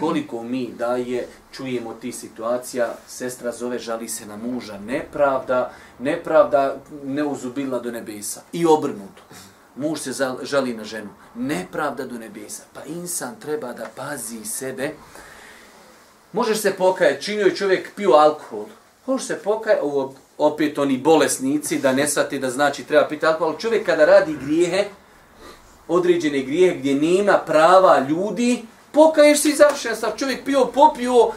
[0.00, 7.24] koliko mi daje, čujemo ti situacija, sestra zove, žali se na muža, nepravda, nepravda ne
[7.24, 8.42] uzubila do nebesa.
[8.52, 9.22] I obrnuto.
[9.76, 11.10] Muž se žali na ženu.
[11.34, 12.62] Nepravda do nebesa.
[12.74, 14.90] Pa insan treba da pazi sebe.
[16.32, 18.66] Možeš se pokajati, činio je čovjek pio alkohol.
[19.06, 23.56] Možeš se pokajati, ovo opet oni bolesnici, da ne svati da znači treba piti alkohol.
[23.58, 24.84] Čovjek kada radi grijehe,
[25.88, 31.30] određene grijehe gdje nema prava ljudi, pokaješ si završen sa čovjek pio, popio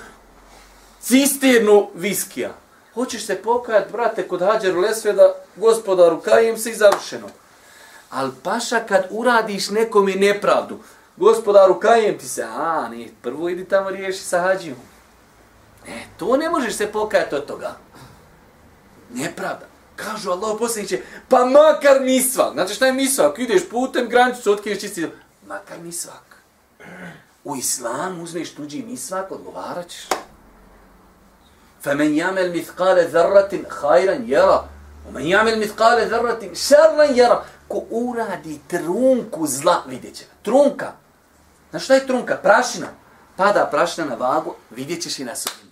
[1.01, 2.53] cisternu viskija.
[2.93, 7.27] Hoćeš se pokajat, brate, kod Hađeru Lesveda, gospodaru, kajem se i završeno.
[8.09, 10.79] Al paša, kad uradiš nekom i nepravdu,
[11.17, 14.77] gospodaru, kajem ti se, a, ne, prvo idi tamo riješi sa Hađijom.
[15.87, 17.75] E, to ne možeš se pokajati od toga
[19.14, 19.66] Nepravda.
[19.96, 22.52] Kažu Allah posljedniče, pa makar misvak.
[22.52, 23.38] Znači šta je misvak?
[23.38, 25.08] Ideš putem, granicu, otkriješ čisti.
[25.46, 26.34] Makar misvak
[27.44, 30.08] u islamu uzmeš tuđi misvak, odgovarat ćeš.
[31.84, 34.60] فَمَنْ يَعْمَلْ مِثْقَالَ ذَرَّةٍ خَيْرًا يَرَى
[35.06, 40.24] وَمَنْ يَعْمَلْ مِثْقَالَ ذَرَّةٍ شَرًّا يَرَى Ko uradi trunku zla, vidjet će.
[40.42, 40.92] Trunka.
[41.70, 42.36] Znaš šta je trunka?
[42.36, 42.86] Prašina.
[43.36, 45.67] pada prašna na vagu, vidjet ćeš i na sudnjem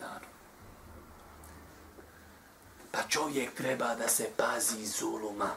[2.97, 5.49] Pa čovjek treba da se pazi zuluma.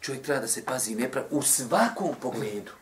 [0.00, 2.72] Čovjek treba da se pazi neprav u svakom pogledu.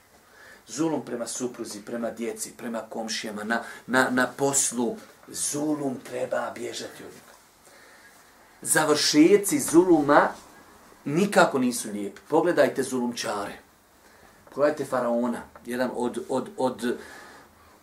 [0.67, 4.97] Zulum prema supruzi, prema djeci, prema komšijama, na, na, na poslu.
[5.29, 7.33] Zulum treba bježati od njega.
[8.63, 10.29] Završeci zuluma
[11.05, 12.21] nikako nisu lijepi.
[12.29, 13.59] Pogledajte zulumčare.
[14.55, 16.99] Pogledajte faraona, jedan od, od, od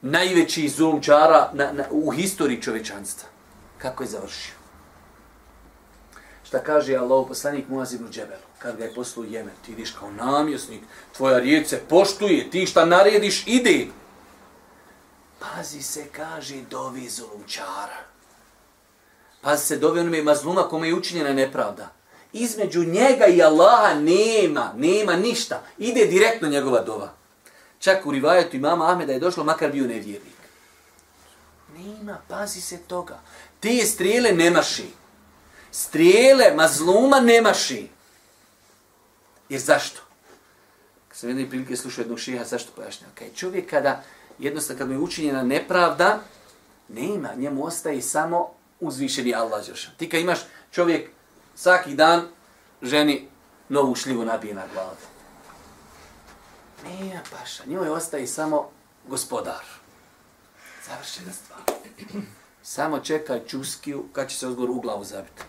[0.01, 3.29] najvećih zulumčara na, na, u historiji čovečanstva.
[3.77, 4.58] Kako je završio?
[6.49, 9.91] Šta kaže Allah, poslanik Muaz ibn Džebel, kad ga je poslao u Jemen, ti ideš
[9.91, 10.81] kao namjesnik,
[11.17, 13.87] tvoja riječ se poštuje, ti šta narediš, ide.
[15.39, 18.01] Pazi se, kaže, dovi zulumčara.
[19.41, 21.91] Pazi se, dovi onome mazluma kome je učinjena nepravda.
[22.33, 25.63] Između njega i Allaha nema, nema ništa.
[25.77, 27.13] Ide direktno njegova dova.
[27.79, 30.39] Čak u rivajetu imama Ahmeda je došlo, makar bio nevjernik.
[31.77, 33.19] Nema, pazi se toga.
[33.59, 34.98] Te strijele nemaši.
[35.71, 37.89] Strijele mazluma nemaši.
[39.49, 40.01] Jer zašto?
[41.07, 43.13] Kad sam jedne prilike slušao jednog šiha, zašto pojašnjava?
[43.15, 44.03] Kaj čovjek kada,
[44.39, 46.19] jednostavno kad mu je učinjena nepravda,
[46.87, 49.93] nema, njemu ostaje samo uzvišeni Allah Đeršan.
[49.97, 50.39] Ti kad imaš
[50.71, 51.09] čovjek
[51.55, 52.27] svaki dan
[52.81, 53.27] ženi
[53.69, 54.95] novu šljivu nabije na glavu.
[56.83, 58.69] Nema paša, njoj ostaje samo
[59.07, 59.65] gospodar.
[60.87, 61.59] Završena stvar.
[62.63, 65.41] Samo čekaj čuskiju kad će se odgovor u glavu zabiti.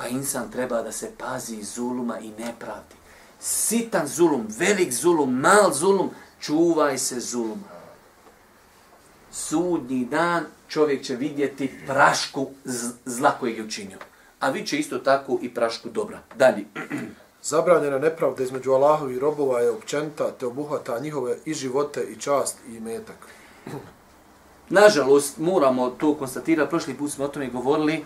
[0.00, 2.94] Pa insan treba da se pazi zuluma i nepravdi.
[3.40, 6.10] Sitan zulum, velik zulum, mal zulum,
[6.40, 7.80] čuvaj se zuluma.
[9.32, 12.50] Sudnji dan čovjek će vidjeti prašku
[13.04, 13.98] zla kojeg je učinio.
[14.40, 16.18] A vi će isto tako i prašku dobra.
[16.36, 16.64] Dalje.
[17.42, 22.58] Zabranjena nepravda između Allahovi i robova je općenta te obuhvata njihove i živote i čast
[22.68, 23.28] i metak.
[24.68, 28.04] Nažalost, moramo to konstatirati, prošli put smo o tome govorili,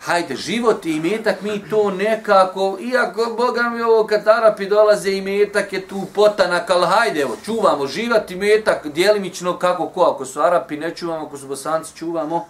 [0.00, 5.72] hajde, život i imetak, mi to nekako, iako, Boga mi ovo, kad Arapi dolaze, imetak
[5.72, 10.40] je tu potanak, ali hajde, evo, čuvamo život i imetak, dijelimično kako ko, ako su
[10.40, 12.48] Arapi, ne čuvamo, ako su Bosanci, čuvamo,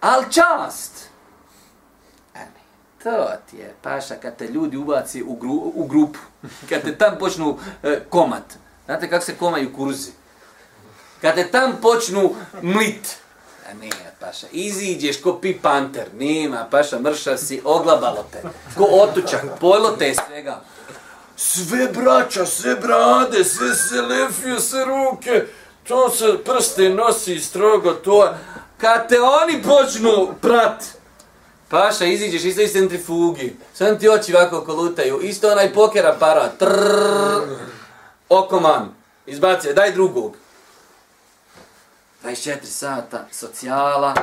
[0.00, 1.08] ali čast,
[3.02, 6.18] to ti je, paša, kad te ljudi ubaci u, gru, u grupu,
[6.68, 8.44] kad te tam počnu e, komat,
[8.84, 10.10] znate kako se komaju kurzi?
[11.24, 13.16] kad te tam počnu mlit,
[13.80, 18.42] ne, paša, iziđeš ko pi panter, nima, paša, mrša si, oglabalo te,
[18.76, 20.60] ko otučak, pojlo te svega,
[21.36, 25.46] sve braća, sve brade, sve se lefio, sve ruke,
[25.88, 28.34] to se prste nosi strogo, to,
[28.78, 30.84] kad te oni počnu prat,
[31.74, 33.56] Paša, iziđeš, isto iz centrifugi.
[33.74, 35.20] Sam ti oči ovako kolutaju.
[35.20, 36.58] Isto onaj poker aparat.
[36.58, 37.42] Trrrr.
[38.28, 38.94] Okoman.
[39.26, 40.36] Izbacio, daj drugog.
[42.24, 44.14] 24 sata, socijala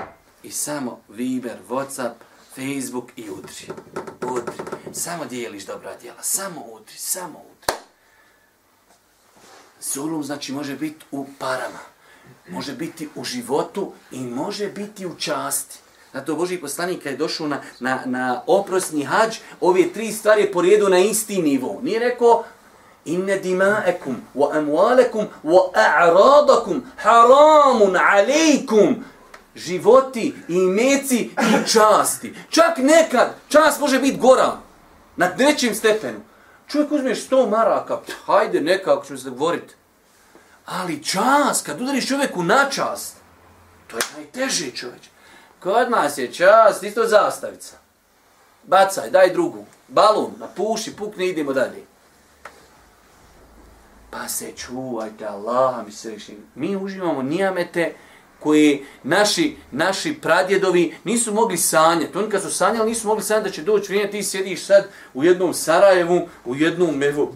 [0.44, 2.14] i samo Viber, Whatsapp,
[2.56, 3.68] Facebook i udri.
[4.22, 4.54] Udri.
[4.94, 6.24] Samo dijeliš dobra djela.
[6.24, 7.76] Samo udri, samo udri.
[9.82, 11.80] Zulum znači može biti u parama.
[12.50, 15.78] Može biti u životu i može biti u časti.
[16.14, 20.90] Zato Boži poslanik je došao na, na, na oprosni hađ, ove tri stvari je porijedu
[20.90, 21.80] na isti nivo.
[21.84, 22.44] Nije rekao,
[23.06, 29.04] inne dima'ekum, wa amwalekum wa a'radakum, haramun alejkum.
[29.56, 30.56] Životi, i
[31.16, 31.32] i
[31.68, 32.34] časti.
[32.50, 34.58] Čak nekad, čast može biti gora,
[35.16, 36.20] na trećem stepenu.
[36.68, 39.76] Čovjek uzmeš sto maraka, hajde nekako ćemo se govoriti.
[40.66, 43.16] Ali čast, kad udariš čovjeku na čast,
[43.88, 45.10] to je najteži čovječ.
[45.60, 47.76] Kod nas je čast, isto zastavica.
[48.64, 49.66] Bacaj, daj drugu.
[49.88, 51.91] Balun, napuši, pukni, idemo dalje.
[54.12, 56.38] Pa se čuvajte, Allah mi se reši.
[56.56, 57.94] Mi uživamo nijamete
[58.40, 62.18] koje naši, naši pradjedovi nisu mogli sanjati.
[62.18, 65.24] Oni kad su sanjali nisu mogli sanjati da će doći vrijeme, ti sjediš sad u
[65.24, 67.34] jednom Sarajevu, u jednom evo,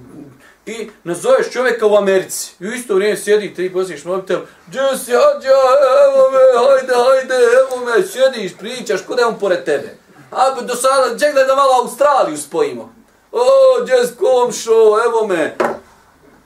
[0.63, 2.53] ti nazoveš čovjeka u Americi.
[2.59, 5.57] I u isto vrijeme sjedi, ti posliješ mobitel, gdje si, ađa,
[6.05, 9.97] evo me, hajde, hajde, evo me, sjediš, pričaš, kod je on pored tebe.
[10.31, 12.93] A do sada, čekaj da malo Australiju spojimo.
[13.31, 13.45] O,
[13.83, 15.55] gdje komšo, evo me.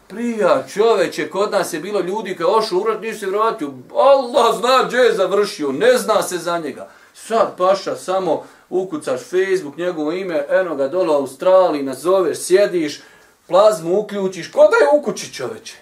[0.10, 3.74] Prija, čoveče, kod nas je bilo ljudi koji ošu urat, nisu se vratio.
[3.96, 6.90] Allah zna gdje je završio, ne zna se za njega.
[7.14, 13.02] Sad, paša, samo ukucaš Facebook, njegovo ime, eno ga dole u Australiji, nazoveš, sjediš,
[13.48, 15.78] plazmu uključiš, ko da je u kući čoveče?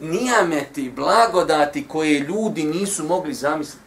[0.00, 3.84] Nijameti, blagodati koje ljudi nisu mogli zamisliti.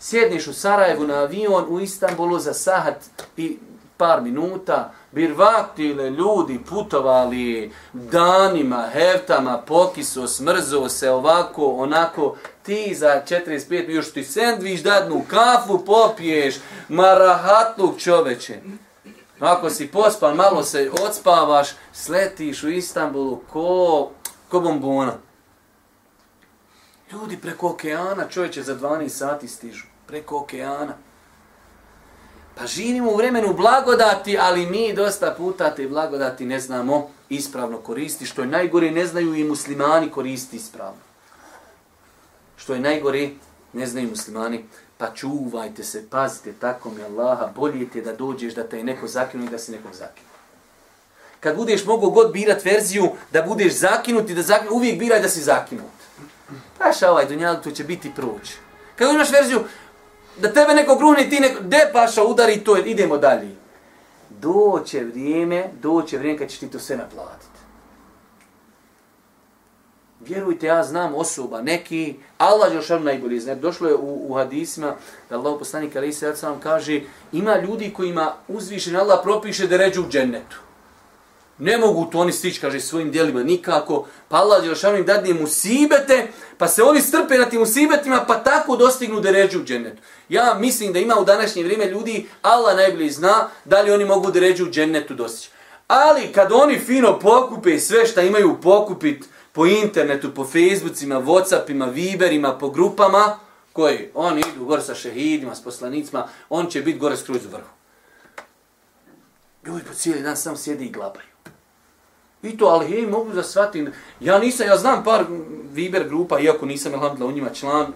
[0.00, 3.04] Sjedniš u Sarajevu na avion, u Istanbulu za sahat
[3.36, 3.58] i
[3.98, 13.90] par minuta, birvatile ljudi putovali danima, heftama, pokiso, smrzo se ovako, onako, ti za 45
[13.90, 16.54] još ti sendvič dadnu, kafu popiješ,
[16.88, 18.60] marahatluk čoveče.
[19.40, 24.10] Ako si pospan, malo se odspavaš, sletiš u Istanbulu ko,
[24.48, 25.12] ko bombona.
[27.12, 29.86] Ljudi preko okeana, čovječe, za 12 sati stižu.
[30.06, 31.07] Preko okeana.
[32.58, 38.26] Pa živimo u vremenu blagodati, ali mi dosta puta te blagodati ne znamo ispravno koristi.
[38.26, 41.00] Što je najgore, ne znaju i muslimani koristi ispravno.
[42.56, 43.30] Što je najgore,
[43.72, 44.64] ne znaju muslimani.
[44.96, 49.06] Pa čuvajte se, pazite, tako mi Allaha, bolje ti da dođeš da te je neko
[49.06, 50.28] zakinu i da se nekog zakinu.
[51.40, 55.28] Kad budeš mogo god birat verziju da budeš zakinut i da zakinut, uvijek biraj da
[55.28, 55.98] si zakinut.
[56.78, 58.56] Paša ovaj dunjal, to će biti proći.
[58.96, 59.64] Kad imaš verziju,
[60.40, 63.56] da tebe neko gruni, ti neko, de paša, udari to, idemo dalje.
[64.30, 67.58] Doće vrijeme, doće vrijeme kad ćeš ti to sve naplatiti.
[70.20, 73.54] Vjerujte, ja znam osoba, neki, Allah je šar najbolji zna.
[73.54, 74.94] Došlo je u, u hadisima,
[75.30, 77.00] da Allah poslanik Ali se sam kaže,
[77.32, 80.67] ima ljudi kojima uzvišen Allah propiše da ređu u džennetu.
[81.58, 84.06] Ne mogu to oni stići, kaže, svojim dijelima nikako.
[84.28, 86.26] Pa Allah Đelšanu im dadne musibete,
[86.58, 90.02] pa se oni strpe na tim musibetima, pa tako dostignu deređu u džennetu.
[90.28, 94.30] Ja mislim da ima u današnje vrijeme ljudi, Allah najbolji zna, da li oni mogu
[94.30, 95.50] deređu u džennetu dostići.
[95.88, 102.58] Ali kad oni fino pokupe sve što imaju pokupiti, po internetu, po Facebookima, Whatsappima, Viberima,
[102.58, 103.38] po grupama,
[103.72, 107.68] koji oni idu gore sa šehidima, s poslanicima, on će biti gore skroz u vrhu.
[109.66, 111.26] Ljudi po cijeli dan sam sjedi i glabaju.
[112.42, 115.24] I to, ali hej, mogu da shvatim, ja nisam, ja znam par
[115.72, 117.86] Viber grupa, iako nisam, alhamdulillah, u njima član,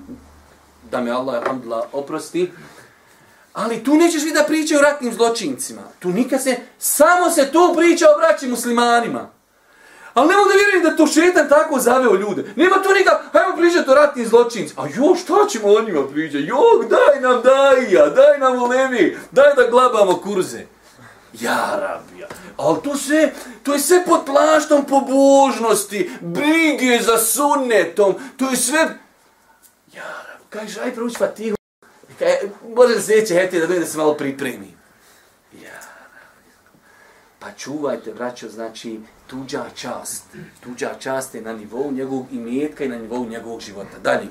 [0.91, 2.51] da me Allah, alhamdulillah, oprosti,
[3.53, 5.83] ali tu nećeš vidjeti da pričaju o ratnim zločincima.
[5.99, 9.29] Tu nikad se, samo se tu priča o braći muslimanima.
[10.15, 12.45] Ali ne mogu da vjerujem da to šetan tako zaveo ljude.
[12.57, 14.83] Nema tu nikak, hajmo pričati o ratnim zločincima.
[14.83, 16.45] A jo, šta ćemo o njima pričati?
[16.45, 16.59] Jo,
[16.91, 20.67] daj nam daja, daj nam ulemi, daj da glabamo kurze.
[21.41, 22.29] Ja, rabija.
[22.57, 28.79] Ali to sve, to je sve pod plaštom pobožnosti, brige za sunnetom, to je sve...
[29.93, 31.57] Ja, rabija, kažeš, aj prouči fatihu.
[32.19, 32.37] Kaj,
[32.77, 34.75] može da sljedeće hete da da se malo pripremi.
[35.63, 35.81] Ja,
[37.43, 40.25] Pa čuvajte, braćo, znači, tuđa čast.
[40.61, 43.99] Tuđa čast je na nivou njegovog imetka i na nivou njegovog života.
[44.03, 44.29] Dalje.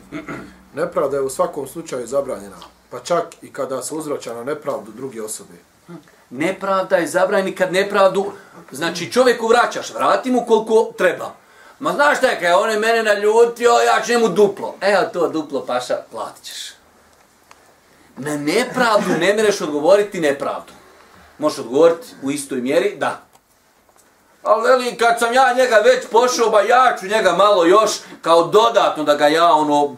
[0.76, 2.58] Nepravda je u svakom slučaju zabranjena,
[2.90, 5.54] pa čak i kada se uzvraća na nepravdu druge osobe.
[6.30, 8.32] Nepravda je zabrajni kad nepravdu,
[8.72, 11.32] znači čovjeku vraćaš, vrati mu koliko treba.
[11.80, 14.76] Ma znaš šta je, kada on je mene naljutio, ja ću njemu duplo.
[14.82, 16.74] Evo to duplo, paša, platit ćeš.
[18.18, 20.74] Na nepravdu ne mereš odgovoriti nepravdu.
[21.38, 23.22] Možeš odgovoriti u istoj mjeri, da.
[24.44, 28.44] Ali veli, kad sam ja njega već pošao, ba ja ću njega malo još kao
[28.44, 29.96] dodatno da ga ja ono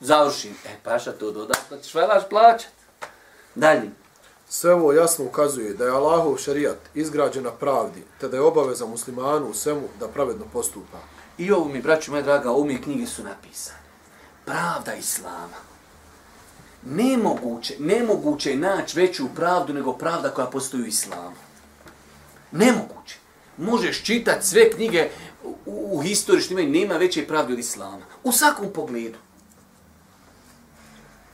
[0.00, 0.56] završim.
[0.66, 2.70] E, paša, to dodatno ćeš velaš plaćat.
[3.54, 3.90] Dalje.
[4.48, 8.86] Sve ovo jasno ukazuje da je Allahov šarijat izgrađen na pravdi, te da je obaveza
[8.86, 10.98] muslimanu u svemu da pravedno postupa.
[11.38, 13.78] I ovo mi, braću moje draga, ovo mi knjige su napisane.
[14.44, 15.58] Pravda Islama.
[16.86, 21.36] Nemoguće, nemoguće je naći veću pravdu nego pravda koja postoji u Islamu.
[22.52, 23.16] Nemoguće
[23.58, 25.08] možeš čitati sve knjige
[25.44, 28.04] u, u historiji što imaju, nema veće pravde od Islama.
[28.24, 29.18] U svakom pogledu.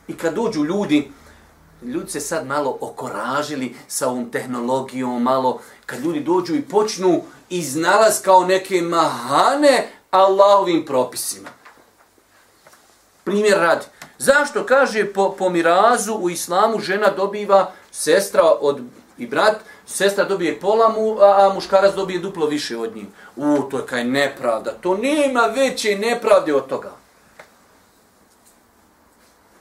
[0.08, 1.10] I kad dođu ljudi,
[1.84, 8.22] ljudi se sad malo okoražili sa ovom tehnologijom, malo, kad ljudi dođu i počnu iznalaz
[8.22, 11.48] kao neke mahane Allahovim propisima.
[13.24, 13.86] Primjer radi.
[14.18, 18.80] Zašto kaže po, po mirazu u islamu žena dobiva sestra od
[19.18, 23.06] i brat, sestra dobije pola mu, a, a muškarac dobije duplo više od njih.
[23.36, 24.70] U, to je kaj nepravda.
[24.70, 27.03] To nema veće nepravde od toga.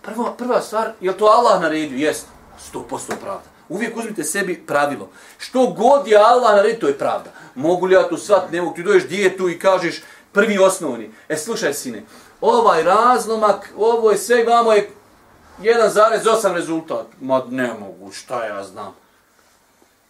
[0.03, 1.97] Prvo, prva stvar, je to Allah naredio?
[1.97, 2.27] Jest.
[2.73, 2.83] 100%
[3.21, 3.43] pravda.
[3.69, 5.09] Uvijek uzmite sebi pravilo.
[5.37, 7.31] Što god je Allah naredio, to je pravda.
[7.55, 11.11] Mogu li ja to svat, ne mogu ti doješ dijetu i kažeš prvi osnovni.
[11.29, 12.03] E, slušaj sine,
[12.41, 14.89] ovaj razlomak, ovo je sve, vamo je
[15.59, 17.05] 1,8 rezultat.
[17.21, 19.03] Ma ne mogu, šta ja znam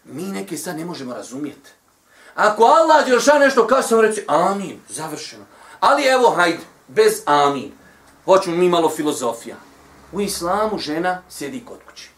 [0.05, 1.69] mi neke sad ne možemo razumjeti.
[2.35, 5.45] Ako Allah Đelšan nešto kaže, sam reći amin, završeno.
[5.79, 7.71] Ali evo, hajde, bez amin.
[8.25, 9.55] Hoćemo mi malo filozofija.
[10.13, 12.09] U islamu žena sjedi kod kući.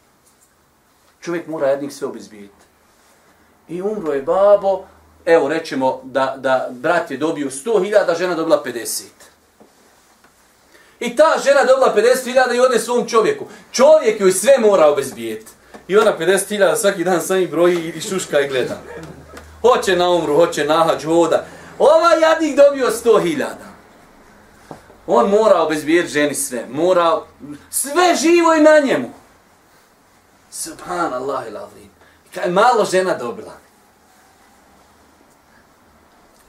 [1.22, 2.66] Čovjek mora jednih sve obizbijeti.
[3.68, 4.84] I umro je babo,
[5.26, 9.04] evo rećemo da, da brat je dobio 100.000, žena dobila 50.
[11.00, 13.46] I ta žena dobila 50.000 i ode svom čovjeku.
[13.72, 15.52] Čovjek joj sve mora obezbijeti.
[15.88, 18.78] I ona 50.000 svaki dan sami broji i šuška i gleda.
[19.62, 21.46] Hoće na umru, hoće na hađu, hoda.
[21.80, 23.46] Ova jadnik dobio 100.000.
[25.08, 26.66] On mora obezbijeti ženi sve.
[26.72, 27.22] Mora,
[27.70, 29.10] sve živo je na njemu.
[30.52, 31.90] Subhanallah il azim.
[32.34, 33.54] Kaj malo žena dobila.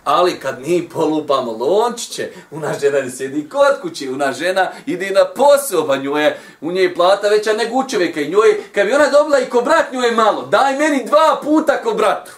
[0.04, 5.24] Ali kad mi polupamo lončiće, una žena ne sjedi kod u una žena ide na
[5.24, 8.92] posao, pa nju je, u njej plata veća nego u čovjeka i njoj, kad bi
[8.92, 12.32] ona dobila i ko brat, nju je malo, daj meni dva puta ko bratu.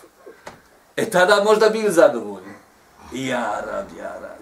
[0.96, 2.54] E tada možda bili zadovoljni.
[3.12, 4.37] Ja ja rab, ja rab.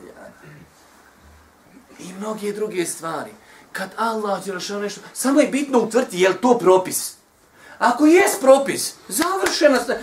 [2.07, 3.31] I mnoge druge stvari.
[3.73, 7.17] Kad Allah je rešao nešto, samo je bitno utvrti je li to propis.
[7.79, 10.01] Ako jes propis, završena se,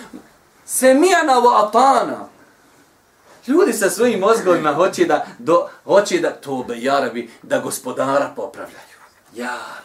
[0.66, 2.28] semijana wa atana.
[3.48, 8.98] Ljudi sa svojim mozgovima hoće da, do, hoće da, to be jarabi, da gospodara popravljaju.
[9.36, 9.84] Jarabi.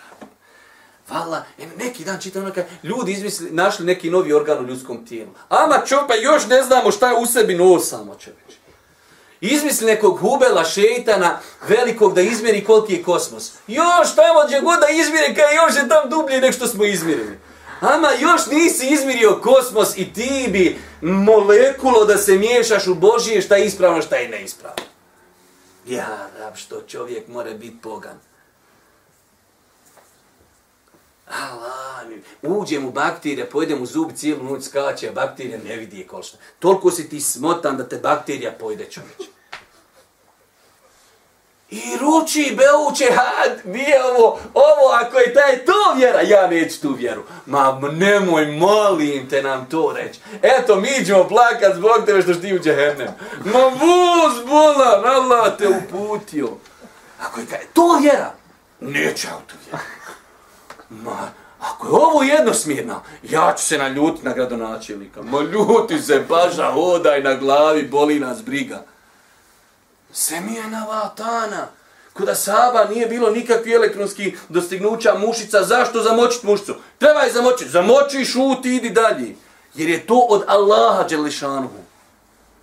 [1.11, 2.53] Vala, e, neki dan čitam ono
[2.83, 5.31] ljudi izmisli, našli neki novi organ u ljudskom tijelu.
[5.49, 8.59] Ama čopa, još ne znamo šta je u sebi nosamo, čoveče.
[9.41, 13.53] Izmisli nekog hubela šeitana velikog da izmjeri koliki je kosmos.
[13.67, 17.39] Još tamo gdje god da izmjeri, kaj još je tam dublje nek što smo izmjerili.
[17.81, 23.57] Ama još nisi izmirio kosmos i ti bi molekulo da se miješaš u Božije šta
[23.57, 24.83] je ispravno, šta je neispravno.
[25.87, 28.21] Ja, rab, što čovjek more biti pogan.
[31.31, 31.89] Allah,
[32.43, 36.39] uđem u bakterije, pojedem u zub cijelu noć skače, a bakterija ne vidi je kolšta.
[36.59, 39.29] Toliko si ti smotan da te bakterija pojede čovječ.
[41.71, 46.95] I ruči, beuče, had, nije ovo, ovo, ako je taj to vjera, ja neću tu
[46.95, 47.23] vjeru.
[47.47, 50.21] Ma nemoj, molim te nam to reći.
[50.43, 53.09] Eto, mi ćemo plakat zbog tebe što ti u džehennem.
[53.45, 56.49] Ma vuz, bolan, Allah te uputio.
[57.21, 58.35] Ako je taj to vjera,
[58.81, 59.98] neću ja tu vjeru.
[60.91, 61.31] Ma,
[61.61, 65.23] ako je ovo jednosmjerna, ja ću se naljuti na gradonačelnika.
[65.23, 68.85] Ma ljuti se, baža, hodaj na glavi, boli nas briga.
[70.13, 71.67] Semijena vatana.
[72.13, 76.75] Kuda Saba nije bilo nikakvi elektronski dostignuća mušica, zašto zamočiti mušicu?
[76.99, 77.71] Treba je zamočiti.
[77.71, 79.37] Zamoči, šuti, idi dalje.
[79.75, 81.79] Jer je to od Allaha Đelešanuhu.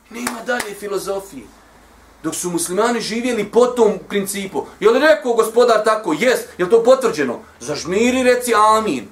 [0.09, 1.43] Nema dalje filozofije.
[2.23, 4.65] Dok su muslimani živjeli po tom principu.
[4.79, 6.15] Je li rekao gospodar tako?
[6.19, 6.47] Jest.
[6.57, 7.39] Je to potvrđeno?
[7.59, 9.07] Zažmiri reci amin.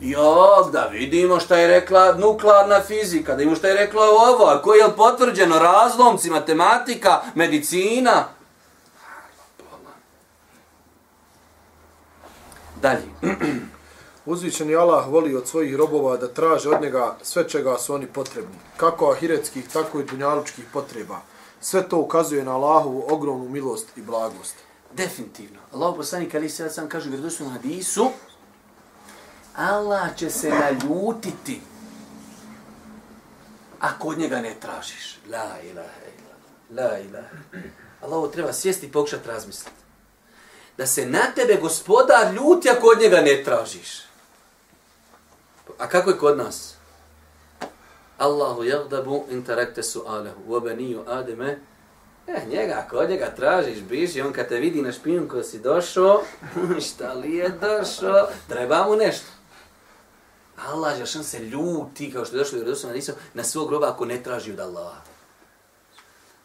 [0.00, 4.62] Jok, da vidimo šta je rekla nuklearna fizika, da vidimo šta je rekla ovo, a
[4.62, 8.24] koje je potvrđeno razlomci, matematika, medicina.
[12.82, 13.02] Dalje.
[14.26, 18.54] Uzvišeni Allah voli od svojih robova da traže od njega sve čega su oni potrebni,
[18.76, 21.20] kako ahiretskih, tako i dunjalučkih potreba.
[21.60, 24.54] Sve to ukazuje na Allahovu ogromnu milost i blagost.
[24.92, 25.60] Definitivno.
[25.72, 28.10] Allah poslanik ali se sam kaže u vjerodostojnom hadisu,
[29.56, 31.60] Allah će se naljutiti
[33.80, 35.18] ako od njega ne tražiš.
[35.30, 36.82] La ilaha ila.
[36.82, 37.36] La ilaha.
[38.02, 39.70] Allah ovo treba sjesti i pokušati razmisliti.
[40.76, 44.02] Da se na tebe gospodar ljuti ako od njega ne tražiš.
[45.78, 46.74] A kako je kod nas?
[48.18, 50.40] Allahu jagdabu interakte su alehu.
[50.46, 51.58] U obeniju ademe.
[52.26, 55.58] Eh, njega, ako od njega tražiš, biži, on kad te vidi na špijun ko si
[55.58, 56.22] došao,
[56.86, 59.26] šta li je došao, treba mu nešto.
[60.66, 64.04] Allah Žešan se ljuti, kao što je došlo u Jerusalem, na, na svog groba ako
[64.04, 65.00] ne traži od Allaha.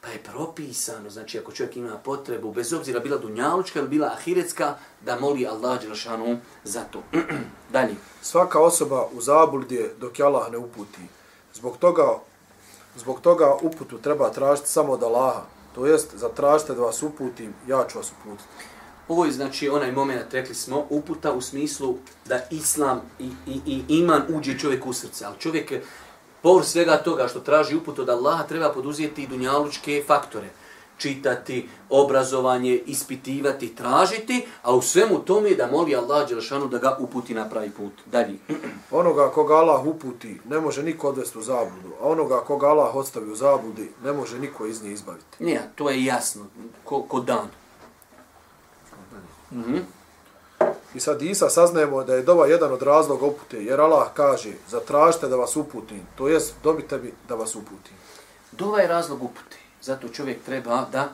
[0.01, 4.75] Pa je propisano, znači ako čovjek ima potrebu, bez obzira bila dunjalučka ili bila ahiretska,
[5.01, 7.03] da moli Allah Đelšanu za to.
[7.73, 7.95] Dalje.
[8.21, 11.01] Svaka osoba u zabludi je dok je Allah ne uputi.
[11.53, 12.19] Zbog toga,
[12.95, 15.41] zbog toga uputu treba tražiti samo od Allaha.
[15.75, 18.49] To jest, zatražite da vas uputim, ja ću vas uputiti.
[19.07, 23.83] Ovo je znači onaj moment, rekli smo, uputa u smislu da islam i, i, i
[23.87, 25.25] iman uđe čovjek u srce.
[25.25, 25.73] Ali čovjek,
[26.41, 30.49] povr svega toga što traži uput od Allaha, treba poduzijeti i dunjalučke faktore.
[30.97, 37.33] Čitati, obrazovanje, ispitivati, tražiti, a u svemu tome da moli Allah Đelšanu da ga uputi
[37.33, 37.93] na pravi put.
[38.05, 38.37] Dalje.
[38.91, 41.89] Onoga koga Allah uputi, ne može niko odvesti u zabludu.
[42.01, 45.43] A onoga koga Allah ostavi u zabludi, ne može niko iz nje izbaviti.
[45.43, 46.45] Nije, to je jasno,
[46.83, 47.47] ko, ko dan.
[49.51, 49.81] Mm -hmm.
[50.95, 55.27] I sad Isa saznajemo da je dova jedan od razloga upute, jer Allah kaže, zatražite
[55.27, 57.93] da vas uputim, to jest dobite bi da vas uputim.
[58.51, 61.09] Dova je razlog upute, zato čovjek treba da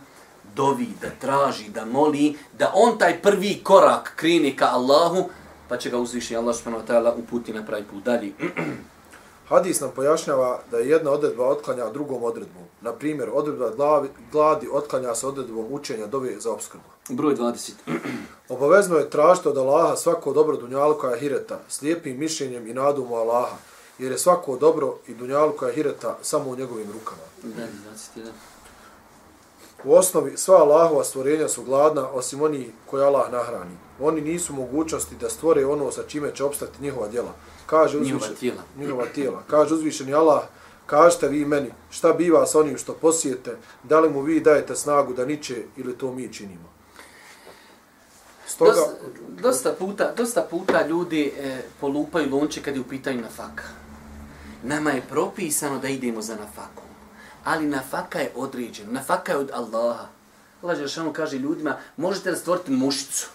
[0.56, 5.30] dovi, da traži, da moli, da on taj prvi korak krini ka Allahu,
[5.70, 8.04] pa će ga uzviši Allah subhanahu wa ta'ala uputi na pravi put.
[8.04, 8.34] Dalje.
[9.50, 12.64] Hadis nam pojašnjava da je jedna odredba otklanja drugom odredbom.
[12.82, 16.84] Na primjer, odredba glavi, gladi otklanja se odredbom učenja dove za obskrbu.
[17.10, 17.72] Broj 20.
[18.50, 23.16] Obavezno je tražiti od Allaha svako dobro dunjaluka i hireta, slijepim mišljenjem i nadum u
[23.16, 23.56] Allaha,
[24.00, 27.22] jer je svako dobro i dunjaluka i hireta samo u njegovim rukama.
[27.44, 27.72] Dalje,
[28.16, 28.30] 21.
[29.84, 33.78] U osnovi sva Allahova stvorenja su gladna, osim oni koje Allah nahrani.
[34.00, 37.34] Oni nisu mogućnosti da stvore ono sa čime će opstati njihova djela.
[37.66, 38.62] Kaže Njihova uzvišen- tijela.
[38.78, 39.44] Njihova tijela.
[39.48, 40.44] Kaže uzvišeni Allah,
[40.86, 45.14] kažete vi meni, šta biva sa onim što posijete, da li mu vi dajete snagu
[45.14, 46.70] da niče ili to mi činimo.
[48.48, 48.94] Stoga, Dosta,
[49.42, 53.64] dosta, puta, dosta puta ljudi e, polupaju lonče kad je u pitanju nafaka.
[54.64, 56.79] Nama je propisano da idemo za nafaku.
[57.50, 58.92] Ali nafaka je određena.
[58.92, 60.08] Nafaka je od Allaha.
[60.62, 63.28] Allah Žešanu kaže ljudima, možete da stvoriti mušicu.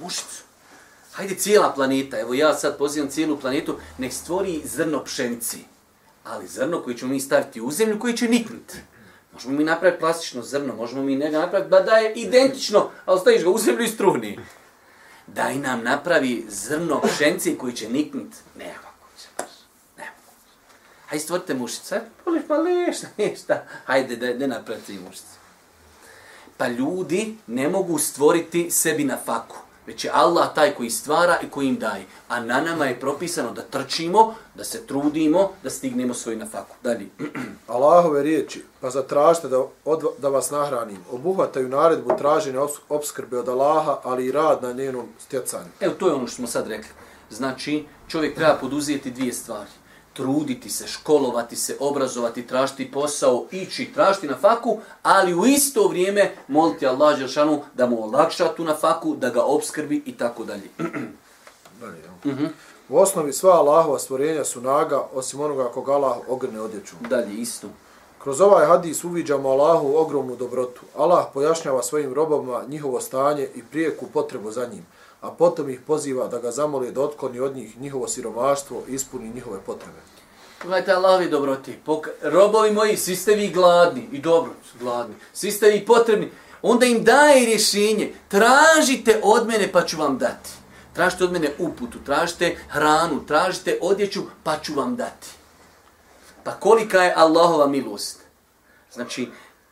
[0.00, 0.42] Mušicu.
[1.12, 5.58] Hajde cijela planeta, evo ja sad pozivam cijelu planetu, nek stvori zrno pšenici.
[6.24, 8.76] Ali zrno koje ćemo mi staviti u zemlju, koje će niknuti.
[9.32, 13.42] Možemo mi napraviti plastično zrno, možemo mi njega napraviti ba da je identično, ali staviš
[13.42, 14.38] ga u zemlju i struni.
[15.26, 18.36] Daj nam napravi zrno pšenice koji će niknuti.
[18.58, 19.28] Nema moguće.
[19.38, 19.50] baš.
[19.96, 21.03] Ne moguće.
[21.14, 22.00] Hajde stvorite mušice.
[22.26, 23.62] Voliš pa lišta, ništa.
[23.84, 25.36] Hajde da ne napravite i mušice.
[26.56, 29.56] Pa ljudi ne mogu stvoriti sebi na faku.
[29.86, 32.04] Već je Allah taj koji stvara i koji im daje.
[32.28, 36.76] A na nama je propisano da trčimo, da se trudimo, da stignemo svoju na faku.
[36.82, 37.06] Dalje.
[37.66, 43.48] Allahove riječi, pa zatražite da, od, da vas nahranim, obuhvataju naredbu traženja obs- obskrbe od
[43.48, 45.70] Allaha, ali i rad na njenom stjecanju.
[45.80, 46.90] Evo, to je ono što smo sad rekli.
[47.30, 49.70] Znači, čovjek treba poduzeti dvije stvari.
[50.14, 56.34] Truditi se, školovati se, obrazovati, tražiti posao, ići, tražiti na faku, ali u isto vrijeme
[56.48, 60.68] moliti Allah Želšanu da mu olakša tu na faku, da ga obskrbi i tako dalje.
[62.24, 62.48] Jel?
[62.88, 66.94] U osnovi sva Allahova stvorenja su naga, osim onoga koga Allah ogrne odjeću.
[67.10, 67.68] Dalje, isto.
[68.18, 70.80] Kroz ovaj hadis uviđamo Allahu ogromnu dobrotu.
[70.96, 74.86] Allah pojašnjava svojim robovima njihovo stanje i prijeku potrebu za njim,
[75.24, 79.30] a potom ih poziva da ga zamoli da otkloni od njih njihovo siromaštvo i ispuni
[79.34, 79.98] njihove potrebe.
[80.62, 81.78] Gledajte Allahovi dobroti.
[81.84, 85.14] Pok robovi moji, svi ste vi gladni i dobro su gladni.
[85.32, 86.30] Svi ste vi potrebni.
[86.62, 88.12] Onda im daje rješenje.
[88.28, 90.50] Tražite od mene pa ću vam dati.
[90.92, 95.28] Tražite od mene uputu, tražite hranu, tražite odjeću pa ću vam dati.
[96.44, 98.20] Pa kolika je Allahova milost?
[98.92, 99.28] Znači,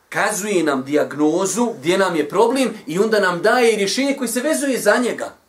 [0.09, 4.81] kazuje nam dijagnozu gdje nam je problem i onda nam daje rješenje koji se vezuje
[4.81, 5.42] za njega.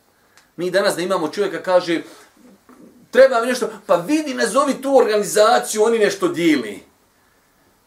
[0.57, 2.01] Mi danas da imamo čovjeka kaže
[3.11, 6.83] treba mi nešto, pa vidi, nazovi tu organizaciju, oni nešto dijeli.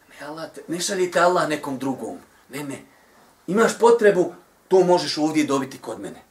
[0.08, 2.18] Ne, Allah, te- ne šaljite Allah nekom drugom.
[2.50, 2.82] Ne, ne.
[3.46, 4.32] Imaš potrebu,
[4.68, 6.22] to možeš ovdje dobiti kod mene.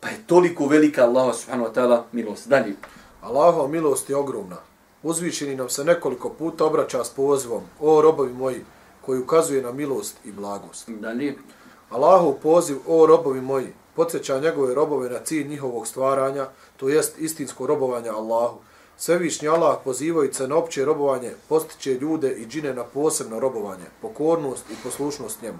[0.00, 2.48] Pa je toliko velika Allah subhanahu wa ta'ala milost.
[2.48, 2.74] Dalje.
[3.20, 4.56] Allahova milost je ogromna.
[5.02, 8.64] Uzvišeni nam se nekoliko puta obraća s pozivom, o robovi moji,
[9.00, 10.88] koji ukazuje na milost i blagost.
[10.88, 11.38] Dalje.
[11.90, 17.66] Allahov poziv, o robovi moji, podsjeća njegove robove na cilj njihovog stvaranja, to jest istinsko
[17.66, 18.56] robovanje Allahu.
[18.96, 24.74] Svevišnji Allah pozivajući na opće robovanje, postiče ljude i džine na posebno robovanje, pokornost i
[24.82, 25.58] poslušnost njemu.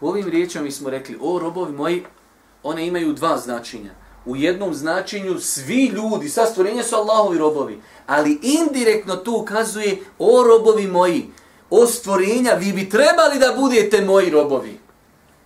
[0.00, 2.04] U ovim riječima mi smo rekli, o robovi moji,
[2.62, 3.90] one imaju dva značenja.
[4.26, 10.42] U jednom značenju svi ljudi, sva stvorenja su Allahovi robovi, ali indirektno tu ukazuje, o
[10.42, 11.30] robovi moji,
[11.70, 14.77] o stvorenja, vi bi trebali da budete moji robovi.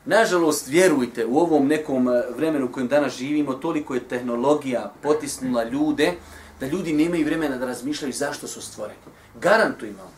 [0.05, 5.65] Nažalost, vjerujte, u ovom nekom e, vremenu u kojem danas živimo, toliko je tehnologija potisnula
[5.65, 6.13] ljude,
[6.61, 8.99] da ljudi nemaju vremena da razmišljaju zašto su stvoreni.
[9.41, 10.11] Garantujem vam,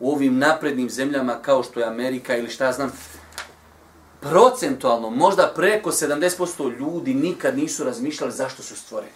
[0.00, 2.92] u ovim naprednim zemljama kao što je Amerika ili šta znam,
[4.20, 9.12] procentualno, možda preko 70% ljudi nikad nisu razmišljali zašto su stvoreni.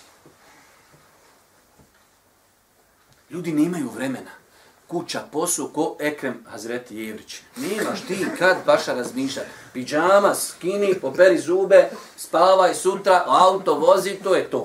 [3.30, 4.30] Ljudi nemaju vremena.
[4.88, 7.40] Kuća, posao, ko Ekrem Hazreti Jevrić.
[7.56, 9.48] Nemaš ti kad baša razmišljati.
[9.72, 14.64] Pidžama, skini, poperi zube, spavaj sutra, auto vozi, to je to.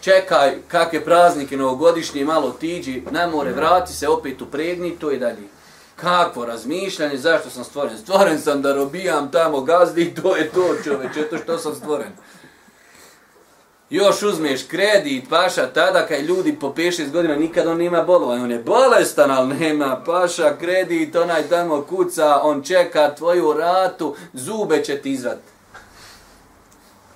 [0.00, 5.48] Čekaj kakve praznike novogodišnje, malo tiđi, na more, vrati se, opet upregni, to je dalje.
[5.96, 7.98] Kakvo razmišljanje, zašto sam stvoren?
[7.98, 12.12] Stvoren sam da robijam tamo gazdi, to je to čoveče, to što sam stvoren.
[13.90, 18.50] Još uzmeš kredit, paša, tada kad ljudi po 5-6 godina nikad on nema bolovanja, on
[18.50, 24.98] je bolestan, ali nema, paša, kredit, onaj tamo kuca, on čeka tvoju ratu, zube će
[24.98, 25.38] ti izvat.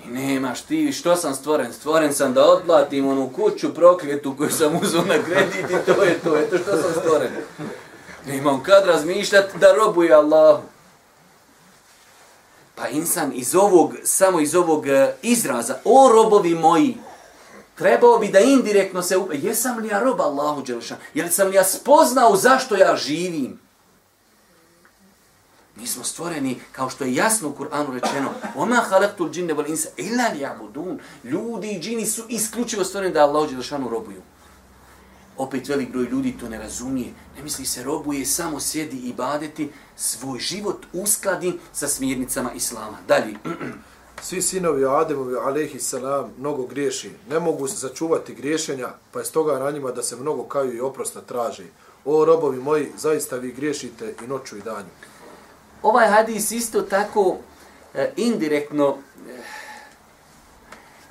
[0.05, 1.73] I nemaš ti, što sam stvoren?
[1.73, 6.19] Stvoren sam da otplatim onu kuću prokljetu koju sam uzao na kredit i to je
[6.19, 7.31] to, eto što sam stvoren.
[8.27, 10.74] Nemam kad razmišljati da robuje Allahu.
[12.76, 16.98] Pa insan iz ovog, samo iz ovog e, izraza, o robovi moji,
[17.76, 19.18] trebao bi da indirektno se...
[19.18, 21.02] up- Jesam li ja rob Allahu Đelešanu?
[21.14, 23.60] Jesam li ja spoznao zašto ja živim?
[25.76, 30.34] Mi smo stvoreni, kao što je jasno u Kur'anu rečeno, وَمَا خَلَقْتُ الْجِنَّ وَالْإِنسَ إِلَّا
[30.34, 34.22] لِيَعْبُدُونَ Ljudi i džini su isključivo stvoreni da Allahu Đelešanu robuju.
[35.39, 37.13] Opet velik broj ljudi to ne razumije.
[37.37, 42.99] Ne misli se robuje, samo sjedi i badeti, svoj život uskladi sa smjernicama Islama.
[43.09, 43.35] Dalje.
[44.23, 47.11] Svi sinovi Ademovi, alaihi salam, mnogo griješi.
[47.31, 50.81] Ne mogu se začuvati griješenja, pa je stoga na njima da se mnogo kaju i
[50.81, 51.65] oprosta traži.
[52.05, 54.89] O robovi moji, zaista vi griješite i noću i danju.
[55.83, 57.37] Ovaj hadis isto tako
[57.95, 58.97] e, indirektno
[59.29, 59.43] e,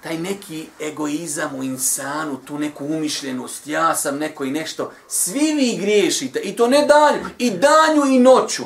[0.03, 5.77] taj neki egoizam u insanu, tu neku umišljenost, ja sam neko i nešto, svi vi
[5.81, 8.63] griješite, i to ne danju, i danju i noću.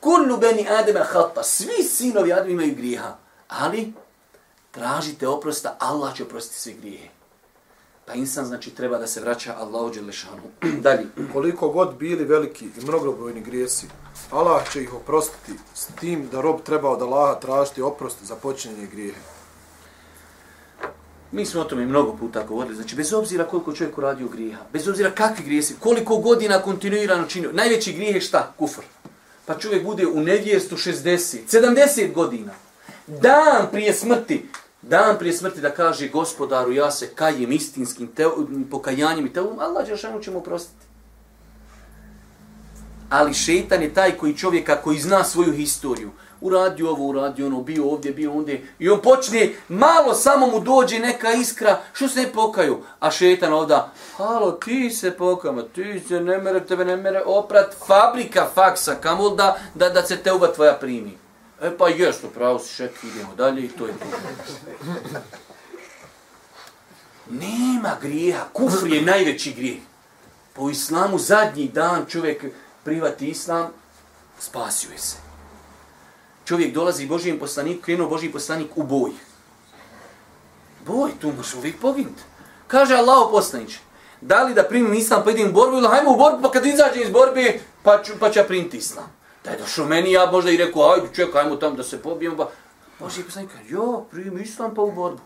[0.00, 3.16] Kullu beni Adema hata, svi sinovi Adema imaju grijeha,
[3.48, 3.92] ali
[4.70, 7.08] tražite oprosta, Allah će oprostiti sve grijehe.
[8.06, 10.42] Pa insan znači treba da se vraća Allahu Đelešanu.
[10.84, 11.06] Dalje.
[11.32, 13.86] Koliko god bili veliki i mnogobrojni grijesi,
[14.30, 18.86] Allah će ih oprostiti s tim da rob treba od Allaha tražiti oprost za počinjenje
[18.86, 19.35] grijehe.
[21.32, 24.88] Mi smo o tome mnogo puta govorili, znači bez obzira koliko čovjek uradio grijeha, bez
[24.88, 28.52] obzira kakvi grijesi, koliko godina kontinuirano činio, najveći grijeh je šta?
[28.58, 28.82] Kufr.
[29.46, 32.52] Pa čovjek bude u nevjestu 60, 70 godina.
[33.06, 34.48] Dan prije smrti,
[34.82, 38.26] dan prije smrti da kaže gospodaru ja se kajem istinskim te,
[38.70, 40.86] pokajanjem i teom, Allah će će mu oprostiti.
[43.10, 46.10] Ali šetan je taj koji čovjeka koji zna svoju historiju.
[46.46, 48.66] Uradio ovo, uradio ono, bio ovdje, bio ondje.
[48.78, 52.78] I on počne, malo samo mu dođe neka iskra, što se ne pokaju.
[53.00, 57.74] A šetan ovda, halo, ti se pokama, ti se ne mere, tebe ne mere oprat
[57.86, 61.18] fabrika faksa, kamol da, da, da se te uba tvoja primi.
[61.62, 64.06] E pa jes, pravo si šek, idemo dalje i to je to.
[67.30, 69.78] Nema grijeha, kufr je najveći grijeh.
[70.52, 72.44] Po islamu zadnji dan čovjek
[72.84, 73.66] privati islam,
[74.38, 75.25] spasio je se.
[76.46, 79.10] Čovjek dolazi Božijem poslaniku, krenuo Božiji poslanik u boj.
[80.86, 82.22] Boj, tu možeš uvijek poginuti.
[82.66, 83.78] Kaže Allah poslanić,
[84.20, 86.66] da li da primim islam pa idem u borbu ili hajmo u borbu pa kad
[86.66, 89.12] izađem iz borbe pa ću, pa ću ja primiti islam.
[89.44, 92.36] Da je došao meni, ja možda i rekao, ajde čekaj, ajmo tam da se pobijemo.
[92.36, 92.50] Pa...
[92.98, 95.22] Božiji poslanik kaže, jo, primim islam pa u borbu.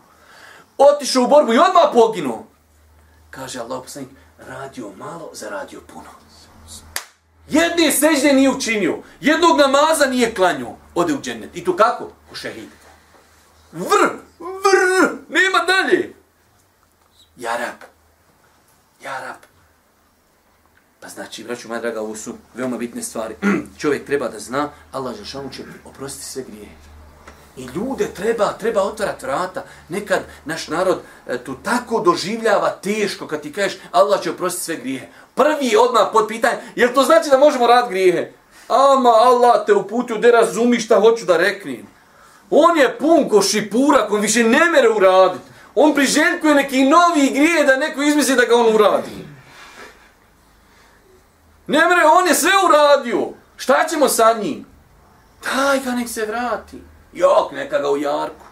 [0.77, 2.45] Otišao u borbu i odmah poginuo.
[3.29, 6.09] Kaže Allah poslanik, radio malo, zaradio puno.
[7.49, 11.49] Jedne sežde nije učinio, jednog namaza nije klanio, ode u džennet.
[11.53, 12.11] I to kako?
[12.31, 12.69] U šehid.
[13.71, 16.13] Vr, vr, nema dalje.
[17.37, 17.81] Jarab.
[19.03, 19.37] Jarab.
[20.99, 23.35] Pa znači, braću moja draga, ovo su veoma bitne stvari.
[23.79, 26.90] Čovjek treba da zna, Allah Žešanu će oprostiti sve grijehe.
[27.57, 29.63] I ljude treba, treba otvarati vrata.
[29.89, 34.75] Nekad naš narod e, tu tako doživljava teško kad ti kažeš Allah će oprostiti sve
[34.75, 35.07] grijehe.
[35.35, 38.31] Prvi je odmah pod pitanje, jel to znači da možemo rad grijehe?
[38.67, 41.87] Ama Allah te uputio da razumi šta hoću da reknem.
[42.49, 45.51] On je pun ko šipurak, on više ne mere uraditi.
[45.75, 49.25] On priželjkuje neki novi grije da neko izmisli da ga on uradi.
[51.67, 53.27] Ne mere, on je sve uradio.
[53.57, 54.65] Šta ćemo sa njim?
[55.43, 56.90] Daj ga nek se vrati.
[57.13, 58.45] Jok, neka ga u jarku.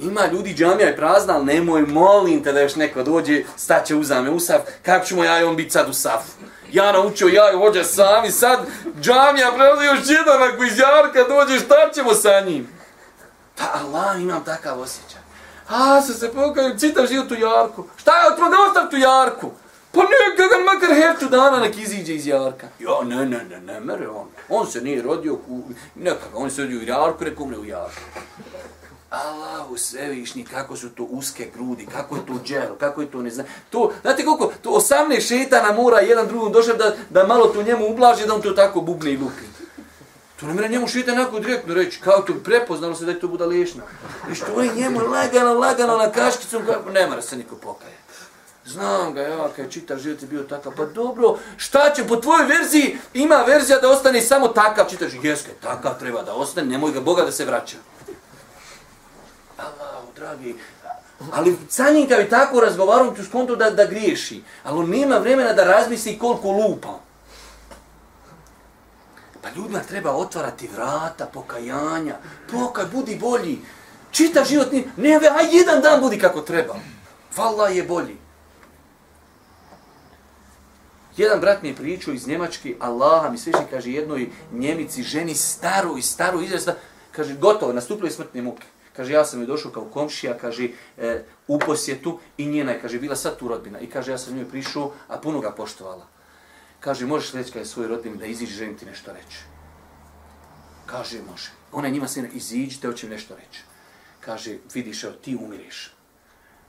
[0.00, 4.30] Ima ljudi, džamija je prazna, ali nemoj, molim te da još neko dođe, staće uzame
[4.30, 6.32] u saf, kako ćemo ja i on biti sad u safu?
[6.72, 8.58] Ja naučio, ja i hođa sami, sad
[9.00, 12.68] džamija prazna još jedan, ako iz jarka dođe, šta ćemo sa njim?
[13.58, 15.20] Pa Allah, imam takav osjećaj.
[15.68, 17.84] A, se se pokaju, citav život u jarku.
[17.96, 19.50] Šta je, otro da ostav tu jarku?
[19.92, 22.66] Pa neka ga makar heftu dana nek iziđe iz jarka.
[22.78, 24.28] Jo, ne, ne, ne, ne, mere on.
[24.48, 25.62] On se nije rodio, u,
[25.94, 28.00] nekako, on se rodio u jarku, rekao umre u jarku.
[29.10, 33.30] Allahu svevišnji, kako su to uske grudi, kako je to džel, kako je to ne
[33.30, 33.46] znam.
[33.70, 37.90] To, znate koliko, to 18 šetana mora jedan drugom došao da, da malo to njemu
[37.90, 39.42] ublaži, da on to tako bubne i lupi.
[40.40, 43.28] To ne mre njemu šita onako direktno reći, kao to prepoznalo se da je to
[43.28, 43.82] budalešno.
[44.32, 47.97] I što je njemu lagano, lagano na kaškicom, kako ne mora se niko pokaja.
[48.68, 50.72] Znam ga, ja, kad čitav život je bio takav.
[50.76, 55.24] Pa dobro, šta će, po tvojoj verziji ima verzija da ostane samo takav čitav život.
[55.24, 57.76] Jeske, takav treba da ostane, nemoj ga Boga da se vraća.
[59.56, 60.56] Allah, dragi,
[61.32, 64.42] ali sa njim kad bi tako razgovarao, ću skonto da, da griješi.
[64.64, 66.98] Ali on nema vremena da razmisli koliko lupa.
[69.42, 72.16] Pa ljudima treba otvarati vrata, pokajanja.
[72.52, 73.58] Pokaj, budi bolji.
[74.10, 76.74] Čita život, ne, ne, a jedan dan budi kako treba.
[77.36, 78.27] Vala je bolji.
[81.18, 85.98] Jedan brat mi je pričao iz Njemačke, Allaha mi sveši, kaže jednoj Njemici, ženi staru
[85.98, 86.74] i staru izrasta,
[87.12, 88.66] kaže, gotovo, nastupili smrtne muke.
[88.96, 92.98] Kaže, ja sam joj došao kao komšija, kaže, e, u posjetu i njena je, kaže,
[92.98, 93.80] bila sad tu rodbina.
[93.80, 96.06] I kaže, ja sam njoj prišao, a puno ga poštovala.
[96.80, 99.38] Kaže, možeš reći kada je svoj rodbini da iziđi, želim ti nešto reći.
[100.86, 101.50] Kaže, može.
[101.72, 103.62] Ona je njima sina, iziđite, hoćem nešto reći.
[104.20, 105.94] Kaže, vidiš, evo, ti umiriš.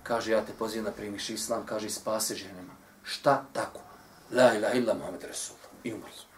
[0.04, 2.74] Kaže, ja te pozivam da primiš islam, kaže, spase ženama.
[3.04, 3.89] Šta tako?
[4.32, 5.56] La ilaha illa Muhammed Rasul.
[5.84, 6.30] I umrli.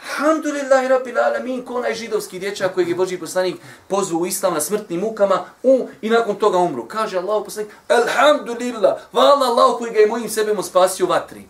[0.00, 3.56] Alhamdulillahi rabbil alamin, ko onaj židovski dječak kojeg je Boži poslanik
[3.88, 6.88] pozvao u islam na smrtnim mukama u, i nakon toga umru.
[6.88, 11.44] Kaže Allah poslanik, Alhamdulillah, vala Allah koji ga je mojim sebem spasio vatri.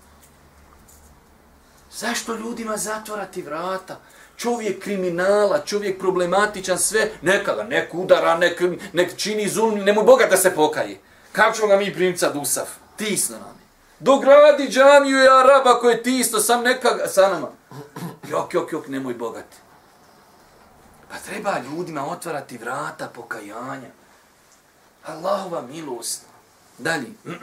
[1.92, 3.96] Zašto ljudima zatvorati vrata?
[4.36, 10.26] Čovjek kriminala, čovjek problematičan, sve, neka ga nek udara, nek, nek čini zulm, nemoj Boga
[10.26, 11.00] da se pokaje.
[11.32, 12.66] Kako ćemo ga mi primca dusav?
[12.96, 13.59] Tisno nam.
[14.00, 17.48] Dogradi džamiju i Araba koje ti isto, sam neka sa nama.
[18.28, 19.56] Jok, jok, jok, nemoj bogati.
[21.10, 23.88] Pa treba ljudima otvarati vrata pokajanja.
[25.06, 26.22] Allahova milost.
[26.78, 27.06] Dalje.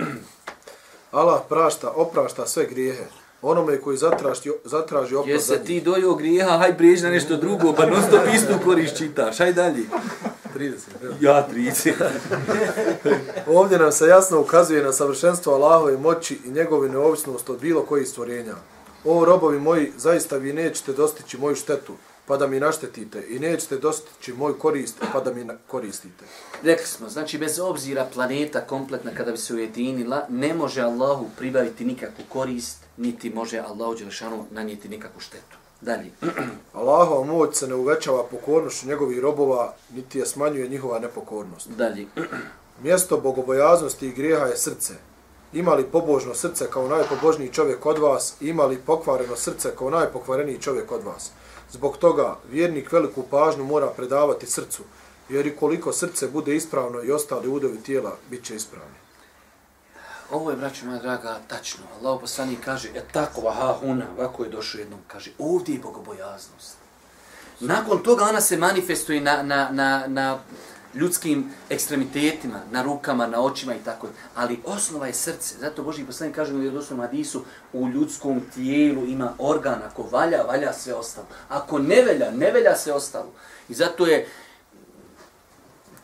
[1.12, 3.06] Allah prašta, oprašta sve grijehe.
[3.42, 7.86] Onome koji zatraži, zatraži oprost Jesi ti dojo grijeha, haj prijeđi na nešto drugo, pa
[7.86, 9.84] non stop istu korist čitaš, haj dalje.
[10.58, 10.78] 30.
[11.22, 11.94] Ja 30.
[13.58, 18.08] Ovdje nam se jasno ukazuje na savršenstvo Allahove moći i njegovu neovisnost od bilo kojih
[18.08, 18.56] stvorenja.
[19.06, 21.94] O robovi moji, zaista vi nećete dostići moju štetu,
[22.26, 26.26] pa da mi naštetite, i nećete dostići moj korist, pa da mi koristite.
[26.64, 31.86] Rekli smo, znači bez obzira planeta kompletna kada bi se ujedinila, ne može Allahu pribaviti
[31.86, 35.58] nikakvu korist, niti može Allahu Đelešanu nanijeti nikakvu štetu.
[35.82, 36.12] Dalje.
[36.74, 41.70] Allahova moć se ne uvećava pokornošću njegovih robova, niti je smanjuje njihova nepokornost.
[41.70, 42.06] Dalje.
[42.84, 44.94] Mjesto bogobojaznosti i grijeha je srce.
[45.54, 50.62] Ima li pobožno srce kao najpobožniji čovjek od vas, ima li pokvareno srce kao najpokvareniji
[50.62, 51.32] čovjek od vas.
[51.72, 54.84] Zbog toga vjernik veliku pažnju mora predavati srcu,
[55.30, 58.96] jer i koliko srce bude ispravno i ostali udovi tijela bit će ispravni.
[60.32, 61.84] Ovo je, braću moja draga, tačno.
[62.00, 66.78] Allah poslani kaže, e tako, vaha, huna, ovako je došao jednom, kaže, ovdje je bogobojaznost.
[67.60, 70.40] Nakon toga ona se manifestuje na, na, na, na
[70.94, 74.08] ljudskim ekstremitetima, na rukama, na očima i tako.
[74.36, 75.56] Ali osnova je srce.
[75.60, 79.82] Zato Boži poslanik kaže u vjerodostojnom hadisu, u ljudskom tijelu ima organ.
[79.92, 81.28] Ako valja, valja sve ostalo.
[81.50, 83.32] Ako ne velja, ne velja sve ostalo.
[83.70, 84.28] I zato je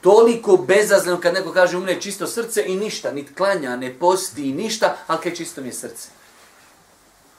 [0.04, 4.54] toliko bezazleno kad neko kaže umre čisto srce i ništa, nit klanja, ne posti i
[4.54, 6.10] ništa, ali kaj čisto mi je srce.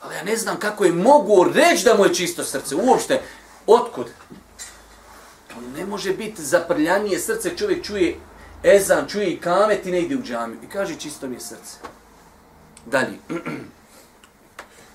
[0.02, 3.20] Ali ja ne znam kako je mogu reći da mu je čisto srce, uopšte,
[3.66, 4.06] otkud?
[5.48, 8.16] To ne može biti zaprljanije srce, čovjek čuje
[8.62, 10.58] ezan, čuje i kamet i ne ide u džamiju.
[10.62, 11.76] I kaže čisto mi je srce.
[12.86, 13.18] Dalje.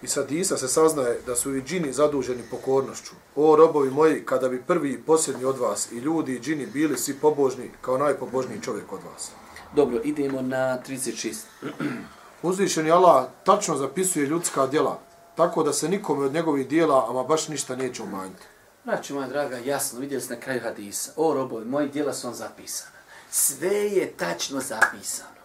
[0.01, 3.11] I sad Isa se saznaje da su i džini zaduženi pokornošću.
[3.35, 6.97] O robovi moji, kada bi prvi i posljednji od vas i ljudi i džini bili
[6.97, 9.31] svi pobožni kao najpobožniji čovjek od vas.
[9.75, 11.35] Dobro, idemo na 36.
[12.43, 14.99] Uzvišeni Allah tačno zapisuje ljudska djela,
[15.35, 18.43] tako da se nikome od njegovih dijela ama baš ništa neće umanjiti.
[18.83, 21.11] Znači, moja draga, jasno, vidjeli ste na kraju hadisa.
[21.15, 22.91] O, robovi, moji dijela su vam zapisana.
[23.29, 25.38] Sve je tačno zapisano.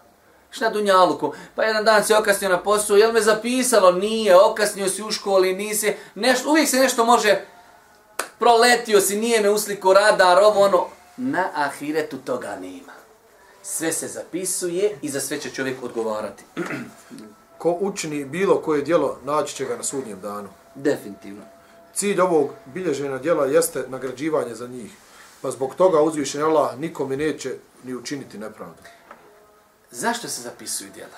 [0.55, 1.33] Šta Dunjaluku?
[1.55, 3.91] Pa jedan dan si okasnio na poslu, jel me zapisalo?
[3.91, 5.93] Nije, okasnio si u školi, nisi.
[6.15, 7.41] Neš, uvijek se nešto može,
[8.39, 10.85] proletio si, nije me usliko radar, ovo ono.
[11.17, 12.93] Na ahiretu toga nema.
[13.63, 16.43] Sve se zapisuje i za sve će čovjek odgovarati.
[17.57, 20.49] Ko učini bilo koje djelo, naći će ga na sudnjem danu.
[20.75, 21.43] Definitivno.
[21.93, 24.91] Cilj ovog bilježenja djela jeste nagrađivanje za njih.
[25.41, 28.81] Pa zbog toga uzvišen Allah nikome neće ni učiniti nepravdu.
[29.95, 31.17] Zašto se zapisuju djela?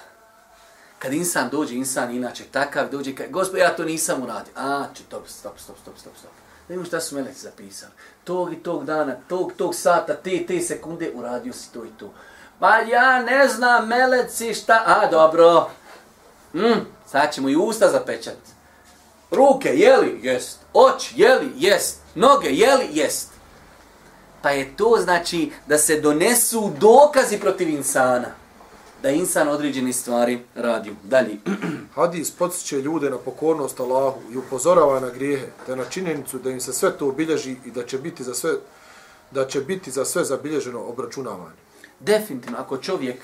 [1.00, 4.54] Kad insan dođe, insan inače takav, dođe, kaže: gospod, ja to nisam uradio.
[4.56, 6.32] A, če, stop, stop, stop, stop, stop, stop.
[6.68, 7.92] Da imamo šta su meleci zapisali.
[8.24, 12.14] Tog i tog dana, tog, tog sata, te, te sekunde, uradio si to i to.
[12.60, 15.70] Pa ja ne znam, meleci, šta, a, dobro.
[16.54, 18.38] Mm, sad ćemo i usta zapečat.
[19.32, 20.20] Ruke, jeli?
[20.24, 20.60] Jest.
[20.74, 21.52] Oči, jeli?
[21.56, 22.02] Jest.
[22.16, 22.90] Noge, jeli?
[22.92, 23.32] Jest.
[24.42, 28.47] Pa je to znači da se donesu dokazi protiv insana.
[29.08, 30.96] Da insan određene stvari radi.
[31.04, 31.38] Dalje.
[31.96, 36.62] Hadis podsjeće ljude na pokornost Allahu i upozorava na grijehe, te na činjenicu da im
[36.62, 38.52] se sve to obilježi i da će biti za sve
[39.32, 41.56] da će biti za sve zabilježeno obračunavanje.
[42.00, 43.22] Definitivno, ako čovjek...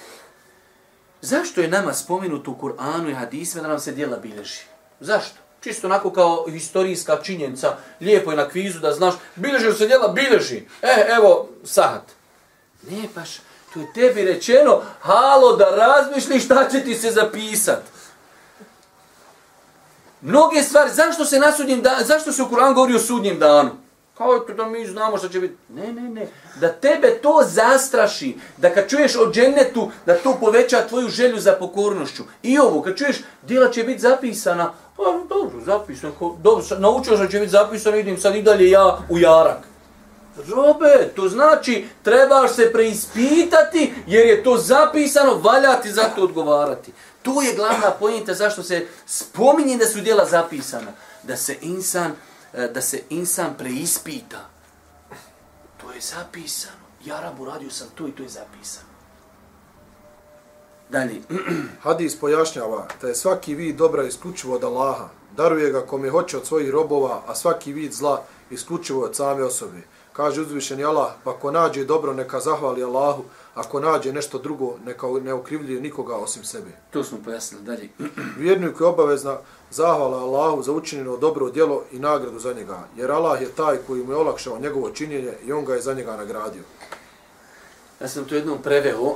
[1.22, 4.62] Zašto je nama spomenuto u Kur'anu i hadisme da nam se dijela bilježi?
[5.00, 5.38] Zašto?
[5.62, 10.64] Čisto onako kao historijska činjenica, lijepo je na kvizu da znaš, bilježi se djela, bilježi.
[10.82, 12.04] E, evo, sahat.
[12.90, 13.40] Ne, paš,
[13.74, 17.82] to je tebi rečeno, halo, da razmišlji šta će ti se zapisat.
[20.22, 23.70] Mnoge stvari, zašto se na sudnjem danu, zašto se u Kur'an govori o sudnjem danu?
[24.18, 25.56] Kao to da mi znamo šta će biti.
[25.70, 26.28] Ne, ne, ne.
[26.60, 31.52] Da tebe to zastraši, da kad čuješ o džennetu, da to poveća tvoju želju za
[31.52, 32.24] pokornošću.
[32.44, 34.74] I ovo, kad čuješ, djela će biti zapisana.
[34.98, 36.14] Pa dobro, zapisano.
[36.44, 39.73] Dobro, naučio sam će biti zapisano, idem sad i dalje ja u jarak.
[40.38, 46.94] Robe, to znači trebaš se preispitati jer je to zapisano, valja ti za to odgovarati.
[47.22, 50.92] To je glavna pojenta zašto se spominje da su djela zapisana.
[51.24, 52.12] Da se insan,
[52.54, 54.50] eh, da se insan preispita.
[55.82, 56.84] To je zapisano.
[57.06, 58.94] Ja rabu radio sam to i to je zapisano.
[60.90, 61.22] Dalje.
[61.84, 65.10] Hadis pojašnjava da je svaki vid dobra isključivo od Allaha.
[65.38, 69.82] Daruje ga kome hoće od svojih robova, a svaki vid zla isključivo od same osobe.
[70.14, 73.24] Kaže uzvišeni Allah, pa ko nađe dobro neka zahvali Allahu,
[73.56, 76.72] ako nađe nešto drugo neka ne ukrivljuje nikoga osim sebe.
[76.92, 77.90] To smo pojasnili dalje.
[78.38, 79.38] Vjerniku je obavezna
[79.72, 84.04] zahvala Allahu za učinjeno dobro djelo i nagradu za njega, jer Allah je taj koji
[84.04, 86.64] mu je olakšao njegovo činjenje i on ga je za njega nagradio.
[88.02, 89.16] Ja sam to jednom preveo,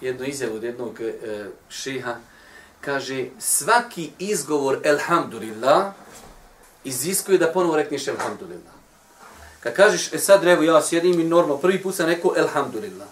[0.00, 1.46] jednu izjavu od jednog e,
[2.80, 5.92] kaže, svaki izgovor elhamdulillah
[6.84, 8.73] iziskuje da ponovo rekneš elhamdulillah.
[9.64, 13.08] Kad kažeš, e sad evo ja sjedim i normalno, prvi put sam rekao, elhamdulillah.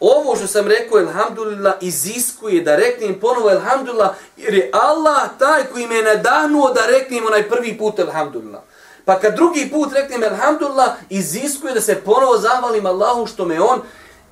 [0.00, 5.86] Ovo što sam rekao, elhamdulillah, iziskuje da reknem ponovo, elhamdulillah, jer je Allah taj koji
[5.86, 8.60] me je nadahnuo da reknem onaj prvi put, elhamdulillah.
[9.04, 13.80] Pa kad drugi put reknem, elhamdulillah, iziskuje da se ponovo zahvalim Allahu što me on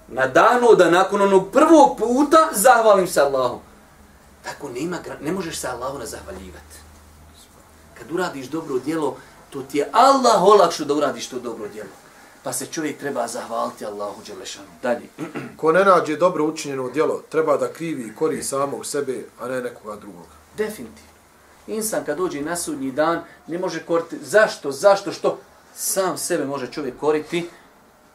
[0.08, 3.60] nadahnuo da nakon onog prvog puta zahvalim se Allahu.
[4.42, 6.76] Tako nema, ne možeš se Allahu ne zahvaljivati.
[7.94, 9.16] Kad uradiš dobro djelo,
[9.50, 11.88] to ti je Allah olakšu da uradiš to dobro djelo.
[12.42, 14.66] Pa se čovjek treba zahvaliti Allahu Đelešanu.
[14.82, 15.08] Dalje.
[15.56, 19.60] Ko ne nađe dobro učinjeno djelo, treba da krivi i kori samog sebe, a ne
[19.60, 20.26] nekoga drugog.
[20.56, 21.10] Definitivno.
[21.66, 24.16] Insan kad dođe na sudnji dan, ne može koriti.
[24.22, 24.72] Zašto?
[24.72, 25.12] Zašto?
[25.12, 25.38] Što?
[25.74, 27.48] Sam sebe može čovjek koriti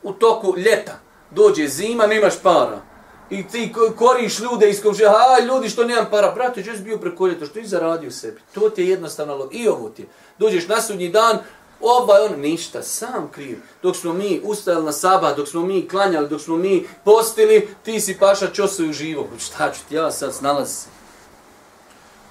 [0.03, 0.99] u toku ljeta.
[1.31, 2.81] Dođe zima, nemaš para.
[3.31, 7.27] I ti koriš ljude iz komšija, a ljudi što nemam para, brate, što bio preko
[7.27, 8.41] ljeta, što ti zaradio sebi.
[8.53, 10.07] To ti je jednostavno, i ovo ti je.
[10.37, 11.37] Dođeš na sudnji dan,
[11.81, 13.59] ovaj on, ništa, sam kriv.
[13.83, 17.99] Dok smo mi ustajali na sabah, dok smo mi klanjali, dok smo mi postili, ti
[18.01, 19.27] si paša čosuju živo.
[19.39, 20.87] Šta ću ti ja sad snalazi se?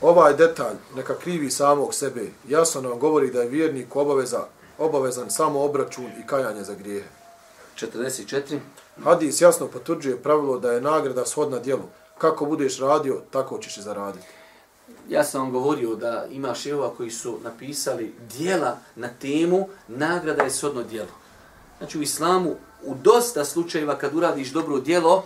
[0.00, 2.26] Ovaj detalj neka krivi samog sebe.
[2.48, 4.46] Jasno nam govori da je vjernik obaveza,
[4.78, 7.08] obavezan samo obračun i kajanje za grijehe.
[7.76, 8.58] 44.
[9.04, 11.82] Hadis jasno potvrđuje pravilo da je nagrada shodna djelu.
[12.18, 14.26] Kako budeš radio, tako ćeš i zaraditi
[15.10, 20.50] ja sam vam govorio da ima šehova koji su napisali dijela na temu nagrada je
[20.50, 21.08] shodno djelo.
[21.78, 25.24] Znači u islamu u dosta slučajeva kad uradiš dobro djelo,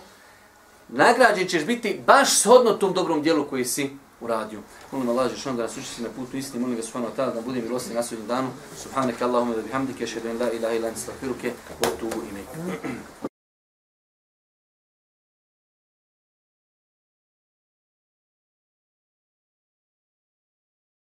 [0.89, 3.89] nagrađen ćeš biti baš shodno tom dobrom djelu koji si
[4.21, 4.59] uradio.
[4.91, 7.41] Molim Allah, že da nas učiti na putu istini, molim ga subhanahu wa ta'ala da
[7.41, 8.49] budem milosti na sudnjem danu.
[8.83, 13.31] Subhanak Allahumma da bihamdike, šedun la ilaha ilan anta astaghfiruke wa atubu ilayk.